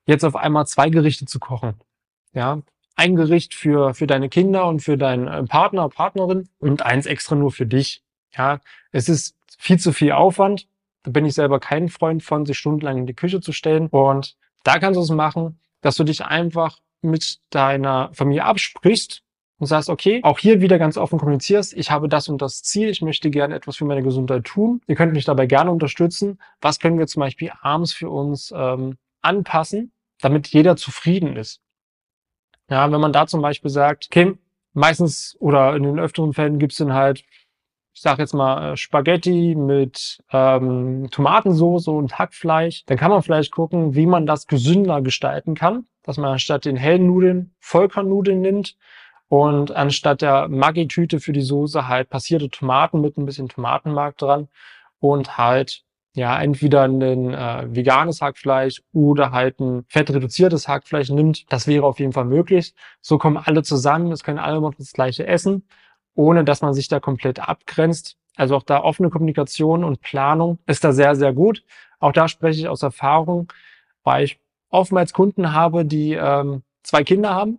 jetzt 0.06 0.25
auf 0.25 0.37
einmal 0.37 0.66
zwei 0.66 0.90
Gerichte 0.90 1.25
zu 1.25 1.38
kochen. 1.38 1.75
Ja, 2.35 2.61
ein 2.97 3.16
Gericht 3.16 3.54
für, 3.54 3.94
für 3.94 4.06
deine 4.06 4.28
Kinder 4.28 4.66
und 4.66 4.80
für 4.80 4.97
deinen 4.99 5.26
äh, 5.26 5.42
Partner, 5.44 5.88
Partnerin 5.88 6.49
und 6.59 6.83
eins 6.83 7.06
extra 7.06 7.35
nur 7.35 7.50
für 7.50 7.66
dich. 7.66 8.02
Ja, 8.37 8.61
es 8.92 9.09
ist 9.09 9.37
viel 9.58 9.78
zu 9.78 9.92
viel 9.92 10.12
Aufwand. 10.12 10.68
Da 11.02 11.11
bin 11.11 11.26
ich 11.26 11.34
selber 11.34 11.61
kein 11.61 11.88
Freund 11.88 12.23
von, 12.23 12.46
sich 12.46 12.58
stundenlang 12.58 12.99
in 12.99 13.06
die 13.06 13.14
Küche 13.14 13.40
zu 13.40 13.52
stellen. 13.52 13.88
Und 13.88 14.37
da 14.62 14.78
kannst 14.78 14.96
du 14.96 15.02
es 15.02 15.11
machen, 15.11 15.61
dass 15.80 15.96
du 15.96 16.04
dich 16.04 16.25
einfach 16.25 16.78
mit 17.02 17.40
deiner 17.50 18.11
Familie 18.14 18.44
absprichst 18.44 19.23
und 19.58 19.66
sagst, 19.66 19.88
okay, 19.88 20.20
auch 20.25 20.38
hier 20.38 20.61
wieder 20.61 20.78
ganz 20.78 20.96
offen 20.96 21.18
kommunizierst, 21.18 21.75
ich 21.75 21.90
habe 21.90 22.08
das 22.08 22.28
und 22.28 22.42
das 22.42 22.62
Ziel, 22.62 22.88
ich 22.88 23.02
möchte 23.02 23.30
gerne 23.30 23.54
etwas 23.54 23.76
für 23.76 23.84
meine 23.84 24.02
Gesundheit 24.02 24.44
tun. 24.44 24.80
Ihr 24.87 24.96
könnt 24.96 25.12
mich 25.12 25.25
dabei 25.25 25.46
gerne 25.46 25.70
unterstützen. 25.70 26.38
Was 26.61 26.80
können 26.80 26.99
wir 26.99 27.06
zum 27.06 27.20
Beispiel 27.20 27.52
abends 27.61 27.92
für 27.92 28.11
uns 28.11 28.52
ähm, 28.56 28.96
anpassen, 29.20 29.92
damit 30.20 30.49
jeder 30.49 30.76
zufrieden 30.76 31.37
ist? 31.37 31.61
Ja, 32.70 32.90
wenn 32.90 33.00
man 33.00 33.12
da 33.12 33.26
zum 33.26 33.42
Beispiel 33.42 33.70
sagt, 33.70 34.08
okay, 34.11 34.37
meistens 34.73 35.37
oder 35.38 35.76
in 35.76 35.82
den 35.82 35.99
öfteren 35.99 36.32
Fällen 36.32 36.58
gibt's 36.58 36.78
dann 36.78 36.94
halt, 36.94 37.25
ich 37.94 38.02
sage 38.02 38.22
jetzt 38.22 38.34
mal, 38.34 38.72
äh, 38.72 38.76
Spaghetti 38.76 39.54
mit 39.54 40.18
ähm, 40.32 41.08
Tomatensauce 41.10 41.88
und 41.88 42.18
Hackfleisch, 42.18 42.84
dann 42.86 42.98
kann 42.98 43.10
man 43.10 43.22
vielleicht 43.22 43.52
gucken, 43.52 43.94
wie 43.94 44.06
man 44.06 44.26
das 44.26 44.48
gesünder 44.48 45.00
gestalten 45.00 45.54
kann, 45.54 45.86
dass 46.02 46.16
man 46.16 46.38
statt 46.40 46.64
den 46.64 46.76
hellen 46.76 47.06
Nudeln 47.06 47.54
Vollkornnudeln 47.60 48.40
nimmt 48.40 48.76
und 49.28 49.70
anstatt 49.70 50.22
der 50.22 50.48
Maggi-Tüte 50.48 51.20
für 51.20 51.32
die 51.32 51.40
Soße 51.40 51.86
halt 51.86 52.10
passierte 52.10 52.50
Tomaten 52.50 53.00
mit 53.00 53.16
ein 53.16 53.26
bisschen 53.26 53.48
Tomatenmark 53.48 54.18
dran 54.18 54.48
und 54.98 55.38
halt 55.38 55.84
ja 56.14 56.40
entweder 56.40 56.82
ein 56.82 57.00
äh, 57.00 57.66
veganes 57.68 58.20
Hackfleisch 58.20 58.82
oder 58.92 59.30
halt 59.30 59.60
ein 59.60 59.84
fettreduziertes 59.88 60.66
Hackfleisch 60.66 61.10
nimmt. 61.10 61.50
Das 61.52 61.68
wäre 61.68 61.84
auf 61.84 62.00
jeden 62.00 62.12
Fall 62.12 62.24
möglich. 62.24 62.74
So 63.00 63.18
kommen 63.18 63.36
alle 63.36 63.62
zusammen, 63.62 64.10
es 64.10 64.24
können 64.24 64.38
alle 64.38 64.60
noch 64.60 64.74
das 64.74 64.92
gleiche 64.92 65.26
essen, 65.26 65.64
ohne 66.14 66.44
dass 66.44 66.62
man 66.62 66.75
sich 66.75 66.88
da 66.88 67.00
komplett 67.00 67.40
abgrenzt. 67.40 68.16
Also 68.37 68.56
auch 68.56 68.62
da 68.62 68.83
offene 68.83 69.11
Kommunikation 69.11 69.85
und 69.85 70.00
Planung 70.00 70.59
ist 70.66 70.85
da 70.85 70.92
sehr, 70.92 71.14
sehr 71.14 71.33
gut. 71.33 71.62
Auch 72.00 72.12
da 72.12 72.28
spreche 72.28 72.61
ich 72.61 72.68
aus 72.68 72.83
Erfahrung, 72.83 73.52
weil 74.02 74.25
ich 74.25 74.40
oftmals 74.71 75.12
Kunden 75.12 75.52
habe, 75.52 75.85
die 75.85 76.14
ähm, 76.14 76.62
zwei 76.83 77.04
Kinder 77.04 77.30
haben 77.30 77.59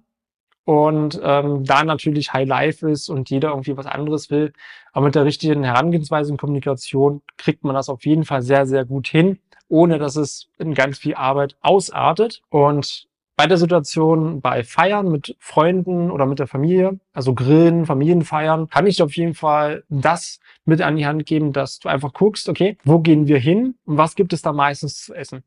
und 0.65 1.19
ähm, 1.23 1.63
da 1.63 1.83
natürlich 1.83 2.33
High 2.33 2.47
Life 2.47 2.89
ist 2.89 3.09
und 3.09 3.29
jeder 3.29 3.49
irgendwie 3.49 3.77
was 3.77 3.85
anderes 3.85 4.29
will. 4.29 4.51
Aber 4.91 5.05
mit 5.05 5.15
der 5.15 5.25
richtigen 5.25 5.63
Herangehensweise 5.63 6.31
und 6.31 6.37
Kommunikation 6.37 7.21
kriegt 7.37 7.63
man 7.63 7.75
das 7.75 7.87
auf 7.87 8.05
jeden 8.05 8.25
Fall 8.25 8.41
sehr, 8.41 8.65
sehr 8.65 8.83
gut 8.83 9.07
hin, 9.07 9.39
ohne 9.69 9.99
dass 9.99 10.15
es 10.15 10.49
in 10.57 10.73
ganz 10.73 10.97
viel 10.97 11.15
Arbeit 11.15 11.55
ausartet. 11.61 12.41
Und 12.49 13.07
bei 13.35 13.47
der 13.47 13.57
Situation 13.57 14.41
bei 14.41 14.63
Feiern 14.63 15.09
mit 15.09 15.35
Freunden 15.39 16.09
oder 16.09 16.25
mit 16.25 16.39
der 16.39 16.47
Familie, 16.47 16.99
also 17.13 17.33
Grillen, 17.33 17.85
Familienfeiern, 17.85 18.69
kann 18.69 18.87
ich 18.87 19.01
auf 19.01 19.15
jeden 19.15 19.33
Fall 19.33 19.83
das 19.89 20.39
mit 20.63 20.81
an 20.81 20.95
die 20.95 21.05
Hand 21.05 21.25
geben, 21.25 21.51
dass 21.51 21.79
du 21.79 21.89
einfach 21.89 22.13
guckst, 22.13 22.47
okay, 22.47 22.77
wo 22.83 22.99
gehen 22.99 23.27
wir 23.27 23.37
hin 23.37 23.75
und 23.85 23.97
was 23.97 24.15
gibt 24.15 24.33
es 24.33 24.41
da 24.41 24.53
meistens 24.53 25.05
zu 25.05 25.13
essen? 25.13 25.43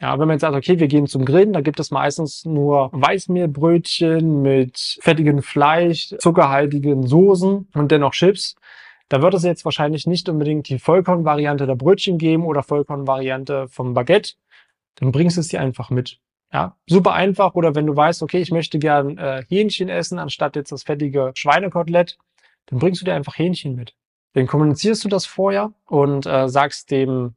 Ja, 0.00 0.18
wenn 0.18 0.26
man 0.26 0.34
jetzt 0.34 0.42
sagt, 0.42 0.56
okay, 0.56 0.80
wir 0.80 0.88
gehen 0.88 1.06
zum 1.06 1.24
Grillen, 1.24 1.52
da 1.52 1.60
gibt 1.60 1.78
es 1.78 1.90
meistens 1.90 2.44
nur 2.44 2.90
Weißmehlbrötchen 2.92 4.42
mit 4.42 4.98
fettigem 5.00 5.40
Fleisch, 5.40 6.14
zuckerhaltigen 6.18 7.06
Soßen 7.06 7.68
und 7.72 7.92
dennoch 7.92 8.12
Chips. 8.12 8.56
Da 9.08 9.22
wird 9.22 9.34
es 9.34 9.44
jetzt 9.44 9.64
wahrscheinlich 9.64 10.06
nicht 10.06 10.28
unbedingt 10.28 10.68
die 10.68 10.78
Vollkornvariante 10.78 11.66
der 11.66 11.76
Brötchen 11.76 12.18
geben 12.18 12.44
oder 12.44 12.62
Vollkornvariante 12.62 13.68
vom 13.68 13.94
Baguette. 13.94 14.34
Dann 14.96 15.12
bringst 15.12 15.36
du 15.36 15.40
es 15.40 15.48
dir 15.48 15.60
einfach 15.60 15.90
mit. 15.90 16.18
Ja, 16.54 16.76
super 16.86 17.14
einfach. 17.14 17.54
Oder 17.54 17.74
wenn 17.74 17.86
du 17.86 17.96
weißt, 17.96 18.22
okay, 18.22 18.38
ich 18.40 18.52
möchte 18.52 18.78
gern 18.78 19.18
äh, 19.18 19.42
Hähnchen 19.48 19.88
essen, 19.88 20.20
anstatt 20.20 20.54
jetzt 20.54 20.70
das 20.70 20.84
fettige 20.84 21.32
Schweinekotelett, 21.34 22.16
dann 22.66 22.78
bringst 22.78 23.00
du 23.00 23.04
dir 23.04 23.14
einfach 23.14 23.36
Hähnchen 23.36 23.74
mit. 23.74 23.94
Dann 24.34 24.46
kommunizierst 24.46 25.04
du 25.04 25.08
das 25.08 25.26
vorher 25.26 25.72
und 25.86 26.26
äh, 26.26 26.48
sagst 26.48 26.92
dem 26.92 27.34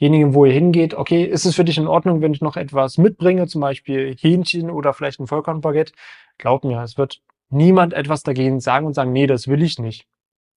demjenigen, 0.00 0.34
wo 0.34 0.44
ihr 0.44 0.52
hingeht, 0.52 0.94
okay, 0.94 1.24
ist 1.24 1.46
es 1.46 1.56
für 1.56 1.64
dich 1.64 1.78
in 1.78 1.86
Ordnung, 1.86 2.20
wenn 2.20 2.34
ich 2.34 2.40
noch 2.40 2.56
etwas 2.56 2.98
mitbringe, 2.98 3.46
zum 3.46 3.60
Beispiel 3.60 4.14
Hähnchen 4.18 4.70
oder 4.70 4.92
vielleicht 4.92 5.20
ein 5.20 5.26
Vollkornbaguette? 5.26 5.92
Glaub 6.38 6.64
mir, 6.64 6.82
es 6.82 6.98
wird 6.98 7.22
niemand 7.48 7.92
etwas 7.92 8.22
dagegen 8.22 8.60
sagen 8.60 8.86
und 8.86 8.94
sagen, 8.94 9.12
nee, 9.12 9.26
das 9.26 9.48
will 9.48 9.62
ich 9.62 9.78
nicht. 9.78 10.06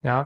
Ja, 0.04 0.26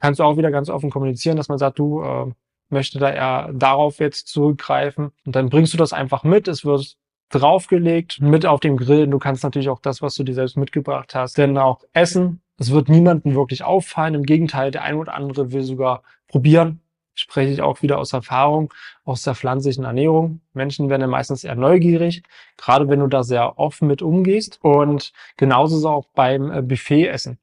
kannst 0.00 0.20
du 0.20 0.24
auch 0.24 0.36
wieder 0.36 0.50
ganz 0.50 0.70
offen 0.70 0.90
kommunizieren, 0.90 1.36
dass 1.36 1.48
man 1.48 1.58
sagt, 1.58 1.78
du 1.78 2.02
äh, 2.02 2.32
möchte 2.74 2.98
da 2.98 3.10
eher 3.10 3.50
darauf 3.54 3.98
jetzt 4.00 4.28
zurückgreifen 4.28 5.12
und 5.24 5.34
dann 5.34 5.48
bringst 5.48 5.72
du 5.72 5.78
das 5.78 5.94
einfach 5.94 6.24
mit. 6.24 6.46
Es 6.46 6.66
wird 6.66 6.96
draufgelegt, 7.30 8.20
mit 8.20 8.44
auf 8.44 8.60
dem 8.60 8.76
Grill. 8.76 9.06
Du 9.06 9.18
kannst 9.18 9.42
natürlich 9.42 9.70
auch 9.70 9.80
das, 9.80 10.02
was 10.02 10.14
du 10.14 10.24
dir 10.24 10.34
selbst 10.34 10.58
mitgebracht 10.58 11.14
hast, 11.14 11.38
denn 11.38 11.56
auch 11.56 11.82
essen. 11.92 12.42
Es 12.58 12.70
wird 12.70 12.88
niemandem 12.88 13.34
wirklich 13.34 13.64
auffallen. 13.64 14.14
Im 14.14 14.24
Gegenteil, 14.24 14.70
der 14.70 14.82
ein 14.82 14.96
oder 14.96 15.14
andere 15.14 15.52
will 15.52 15.62
sogar 15.62 16.02
probieren, 16.28 16.80
spreche 17.14 17.52
ich 17.52 17.62
auch 17.62 17.82
wieder 17.82 17.98
aus 17.98 18.12
Erfahrung 18.12 18.72
aus 19.04 19.22
der 19.22 19.34
pflanzlichen 19.34 19.84
Ernährung. 19.84 20.40
Menschen 20.52 20.90
werden 20.90 21.02
ja 21.02 21.08
meistens 21.08 21.44
eher 21.44 21.54
neugierig, 21.54 22.22
gerade 22.56 22.88
wenn 22.88 23.00
du 23.00 23.06
da 23.06 23.22
sehr 23.22 23.58
offen 23.58 23.88
mit 23.88 24.02
umgehst. 24.02 24.58
Und 24.62 25.12
genauso 25.36 25.76
ist 25.76 25.80
es 25.80 25.86
auch 25.86 26.06
beim 26.14 26.52
äh, 26.52 26.62
Buffetessen 26.62 27.38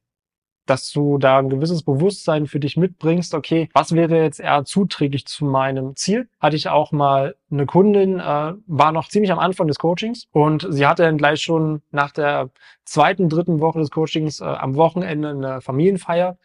dass 0.66 0.90
du 0.92 1.18
da 1.18 1.38
ein 1.38 1.48
gewisses 1.48 1.82
Bewusstsein 1.82 2.46
für 2.46 2.60
dich 2.60 2.76
mitbringst, 2.76 3.34
okay, 3.34 3.68
was 3.74 3.92
wäre 3.92 4.22
jetzt 4.22 4.40
eher 4.40 4.64
zuträglich 4.64 5.26
zu 5.26 5.44
meinem 5.44 5.96
Ziel? 5.96 6.28
Hatte 6.40 6.56
ich 6.56 6.68
auch 6.68 6.92
mal 6.92 7.34
eine 7.50 7.66
Kundin, 7.66 8.20
äh, 8.20 8.52
war 8.66 8.92
noch 8.92 9.08
ziemlich 9.08 9.32
am 9.32 9.38
Anfang 9.38 9.66
des 9.66 9.78
Coachings 9.78 10.28
und 10.32 10.66
sie 10.70 10.86
hatte 10.86 11.02
dann 11.02 11.18
gleich 11.18 11.42
schon 11.42 11.82
nach 11.90 12.12
der 12.12 12.50
zweiten, 12.84 13.28
dritten 13.28 13.60
Woche 13.60 13.80
des 13.80 13.90
Coachings 13.90 14.40
äh, 14.40 14.44
am 14.44 14.76
Wochenende 14.76 15.30
eine 15.30 15.60
Familienfeier, 15.60 16.38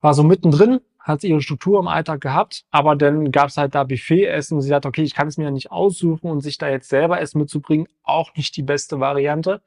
war 0.00 0.14
so 0.14 0.22
mittendrin 0.22 0.80
hat 1.00 1.24
ihre 1.24 1.40
Struktur 1.40 1.80
im 1.80 1.88
Alltag 1.88 2.20
gehabt, 2.20 2.64
aber 2.70 2.94
dann 2.94 3.32
gab 3.32 3.48
es 3.48 3.56
halt 3.56 3.74
da 3.74 3.84
Buffet-Essen 3.84 4.56
und 4.56 4.62
sie 4.62 4.68
sagt, 4.68 4.86
okay, 4.86 5.02
ich 5.02 5.14
kann 5.14 5.28
es 5.28 5.38
mir 5.38 5.44
ja 5.44 5.50
nicht 5.50 5.72
aussuchen 5.72 6.30
und 6.30 6.40
sich 6.40 6.58
da 6.58 6.68
jetzt 6.68 6.88
selber 6.88 7.20
Essen 7.20 7.38
mitzubringen, 7.38 7.88
auch 8.02 8.34
nicht 8.36 8.56
die 8.56 8.62
beste 8.62 9.00
Variante. 9.00 9.62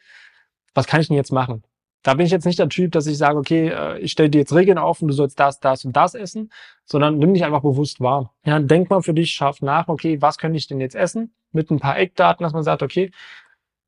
Was 0.73 0.87
kann 0.87 1.01
ich 1.01 1.07
denn 1.07 1.17
jetzt 1.17 1.31
machen? 1.31 1.63
Da 2.03 2.13
bin 2.13 2.25
ich 2.25 2.31
jetzt 2.31 2.45
nicht 2.45 2.59
der 2.59 2.69
Typ, 2.69 2.91
dass 2.91 3.07
ich 3.07 3.17
sage, 3.17 3.37
okay, 3.39 3.69
äh, 3.69 3.97
ich 3.99 4.11
stelle 4.11 4.29
dir 4.29 4.39
jetzt 4.39 4.53
Regeln 4.53 4.77
auf 4.77 5.01
und 5.01 5.07
du 5.07 5.13
sollst 5.13 5.39
das, 5.39 5.59
das 5.59 5.85
und 5.85 5.95
das 5.95 6.15
essen, 6.15 6.51
sondern 6.85 7.17
nimm 7.17 7.33
dich 7.33 7.45
einfach 7.45 7.61
bewusst 7.61 8.01
wahr. 8.01 8.33
Ja, 8.45 8.59
denk 8.59 8.89
mal 8.89 9.01
für 9.01 9.13
dich, 9.13 9.31
schaff 9.31 9.61
nach, 9.61 9.87
okay, 9.87 10.21
was 10.21 10.37
könnte 10.37 10.57
ich 10.57 10.67
denn 10.67 10.81
jetzt 10.81 10.95
essen? 10.95 11.33
Mit 11.53 11.71
ein 11.71 11.79
paar 11.79 11.97
Eckdaten, 11.97 12.43
dass 12.43 12.53
man 12.53 12.63
sagt, 12.63 12.83
okay, 12.83 13.11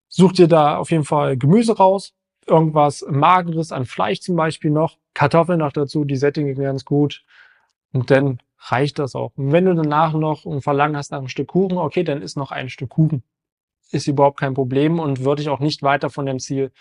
such 0.07 0.31
dir 0.31 0.48
da 0.48 0.77
auf 0.77 0.91
jeden 0.91 1.03
Fall 1.03 1.36
Gemüse 1.36 1.75
raus, 1.75 2.13
irgendwas 2.48 3.05
Mageres 3.10 3.72
an 3.72 3.86
Fleisch 3.86 4.22
zum 4.22 4.36
Beispiel 4.36 4.72
noch, 4.72 4.98
Kartoffeln 5.13 5.60
noch 5.60 5.74
dazu, 5.74 6.05
die 6.05 6.15
sättigen 6.15 6.55
ganz 6.55 6.86
gut. 6.86 7.24
Und 7.91 8.12
dann 8.12 8.39
reicht 8.60 9.00
das 9.00 9.15
auch. 9.15 9.31
Und 9.36 9.51
wenn 9.51 9.65
du 9.65 9.74
danach 9.74 10.13
noch 10.13 10.45
ein 10.45 10.62
Verlangen 10.62 10.95
hast 10.95 11.12
nach 11.12 11.19
einem 11.19 11.27
Stück 11.27 11.48
Kuchen, 11.48 11.77
okay, 11.77 12.03
dann 12.03 12.22
ist 12.22 12.38
noch 12.38 12.51
ein 12.51 12.69
Stück 12.69 12.89
Kuchen. 12.89 13.24
Ist 13.91 14.07
überhaupt 14.07 14.39
kein 14.39 14.53
Problem 14.53 15.00
und 15.00 15.24
würde 15.24 15.41
ich 15.41 15.50
auch 15.50 15.60
nicht 15.60 15.84
weiter 15.84 16.10
von 16.10 16.25
dem 16.25 16.39
Ziel 16.39 16.72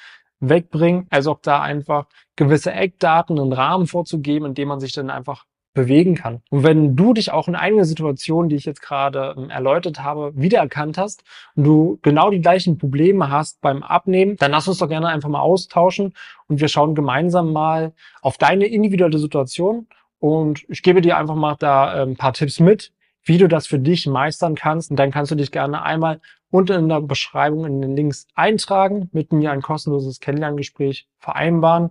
wegbringen. 0.49 1.07
Also 1.11 1.33
auch 1.33 1.41
da 1.41 1.61
einfach 1.61 2.07
gewisse 2.37 2.73
Eckdaten, 2.73 3.39
einen 3.39 3.53
Rahmen 3.53 3.87
vorzugeben, 3.87 4.47
in 4.47 4.55
dem 4.55 4.69
man 4.69 4.81
sich 4.81 4.93
dann 4.93 5.11
einfach 5.11 5.45
bewegen 5.75 6.15
kann. 6.15 6.41
Und 6.51 6.63
wenn 6.63 6.95
du 6.95 7.13
dich 7.13 7.33
auch 7.33 7.49
in 7.49 7.57
einigen 7.57 7.85
Situationen, 7.85 8.49
die 8.49 8.55
ich 8.57 8.65
jetzt 8.65 8.81
gerade 8.81 9.35
ähm, 9.37 9.51
erläutert 9.51 10.03
habe, 10.03 10.33
wiedererkannt 10.37 10.97
hast 10.97 11.25
und 11.57 11.65
du 11.65 11.99
genau 12.03 12.31
die 12.31 12.41
gleichen 12.41 12.79
Probleme 12.79 13.29
hast 13.29 13.61
beim 13.61 13.83
Abnehmen, 13.83 14.37
dann 14.37 14.53
lass 14.53 14.69
uns 14.69 14.79
doch 14.79 14.89
gerne 14.89 15.09
einfach 15.09 15.29
mal 15.29 15.41
austauschen 15.41 16.15
und 16.47 16.61
wir 16.61 16.69
schauen 16.69 16.95
gemeinsam 16.95 17.53
mal 17.53 17.93
auf 18.23 18.39
deine 18.39 18.67
individuelle 18.67 19.19
Situation 19.19 19.89
und 20.21 20.65
ich 20.69 20.83
gebe 20.83 21.01
dir 21.01 21.19
einfach 21.19 21.35
mal 21.35 21.57
da 21.59 22.03
ein 22.03 22.17
paar 22.17 22.33
Tipps 22.33 22.61
mit, 22.61 22.93
wie 23.25 23.39
du 23.39 23.49
das 23.49 23.67
für 23.67 23.79
dich 23.79 24.07
meistern 24.07 24.55
kannst. 24.55 24.91
Und 24.91 24.97
dann 24.97 25.11
kannst 25.11 25.31
du 25.33 25.35
dich 25.35 25.51
gerne 25.51 25.83
einmal 25.83 26.21
unten 26.55 26.85
in 26.85 26.89
der 26.89 27.01
Beschreibung 27.01 27.67
in 27.67 27.83
den 27.83 27.97
Links 27.97 28.29
eintragen, 28.37 29.09
mit 29.11 29.33
mir 29.33 29.51
ein 29.51 29.61
kostenloses 29.61 30.21
Kennenlerngespräch 30.21 31.09
vereinbaren 31.19 31.91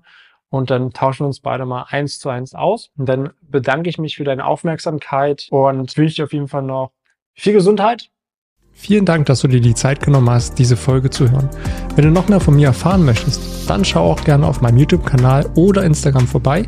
und 0.50 0.70
dann 0.70 0.92
tauschen 0.92 1.24
wir 1.24 1.28
uns 1.28 1.42
beide 1.42 1.66
mal 1.66 1.88
eins 1.90 2.18
zu 2.18 2.30
eins 2.30 2.56
aus. 2.56 2.90
Und 2.98 3.10
dann 3.10 3.32
bedanke 3.42 3.90
ich 3.90 3.98
mich 3.98 4.16
für 4.16 4.24
deine 4.24 4.46
Aufmerksamkeit 4.46 5.48
und 5.50 5.98
wünsche 5.98 6.16
dir 6.16 6.24
auf 6.24 6.32
jeden 6.32 6.48
Fall 6.48 6.64
noch 6.64 6.92
viel 7.34 7.52
Gesundheit. 7.52 8.10
Vielen 8.72 9.06
Dank, 9.06 9.26
dass 9.26 9.42
du 9.42 9.50
dir 9.50 9.60
die 9.60 9.76
Zeit 9.76 10.00
genommen 10.02 10.30
hast, 10.30 10.58
diese 10.58 10.78
Folge 10.78 11.10
zu 11.10 11.30
hören. 11.30 11.50
Wenn 11.96 12.06
du 12.06 12.12
noch 12.12 12.30
mehr 12.30 12.40
von 12.40 12.56
mir 12.56 12.68
erfahren 12.68 13.04
möchtest, 13.04 13.70
dann 13.70 13.84
schau 13.84 14.10
auch 14.12 14.24
gerne 14.24 14.48
auf 14.48 14.62
meinem 14.62 14.78
YouTube-Kanal 14.78 15.50
oder 15.56 15.84
Instagram 15.84 16.26
vorbei. 16.26 16.68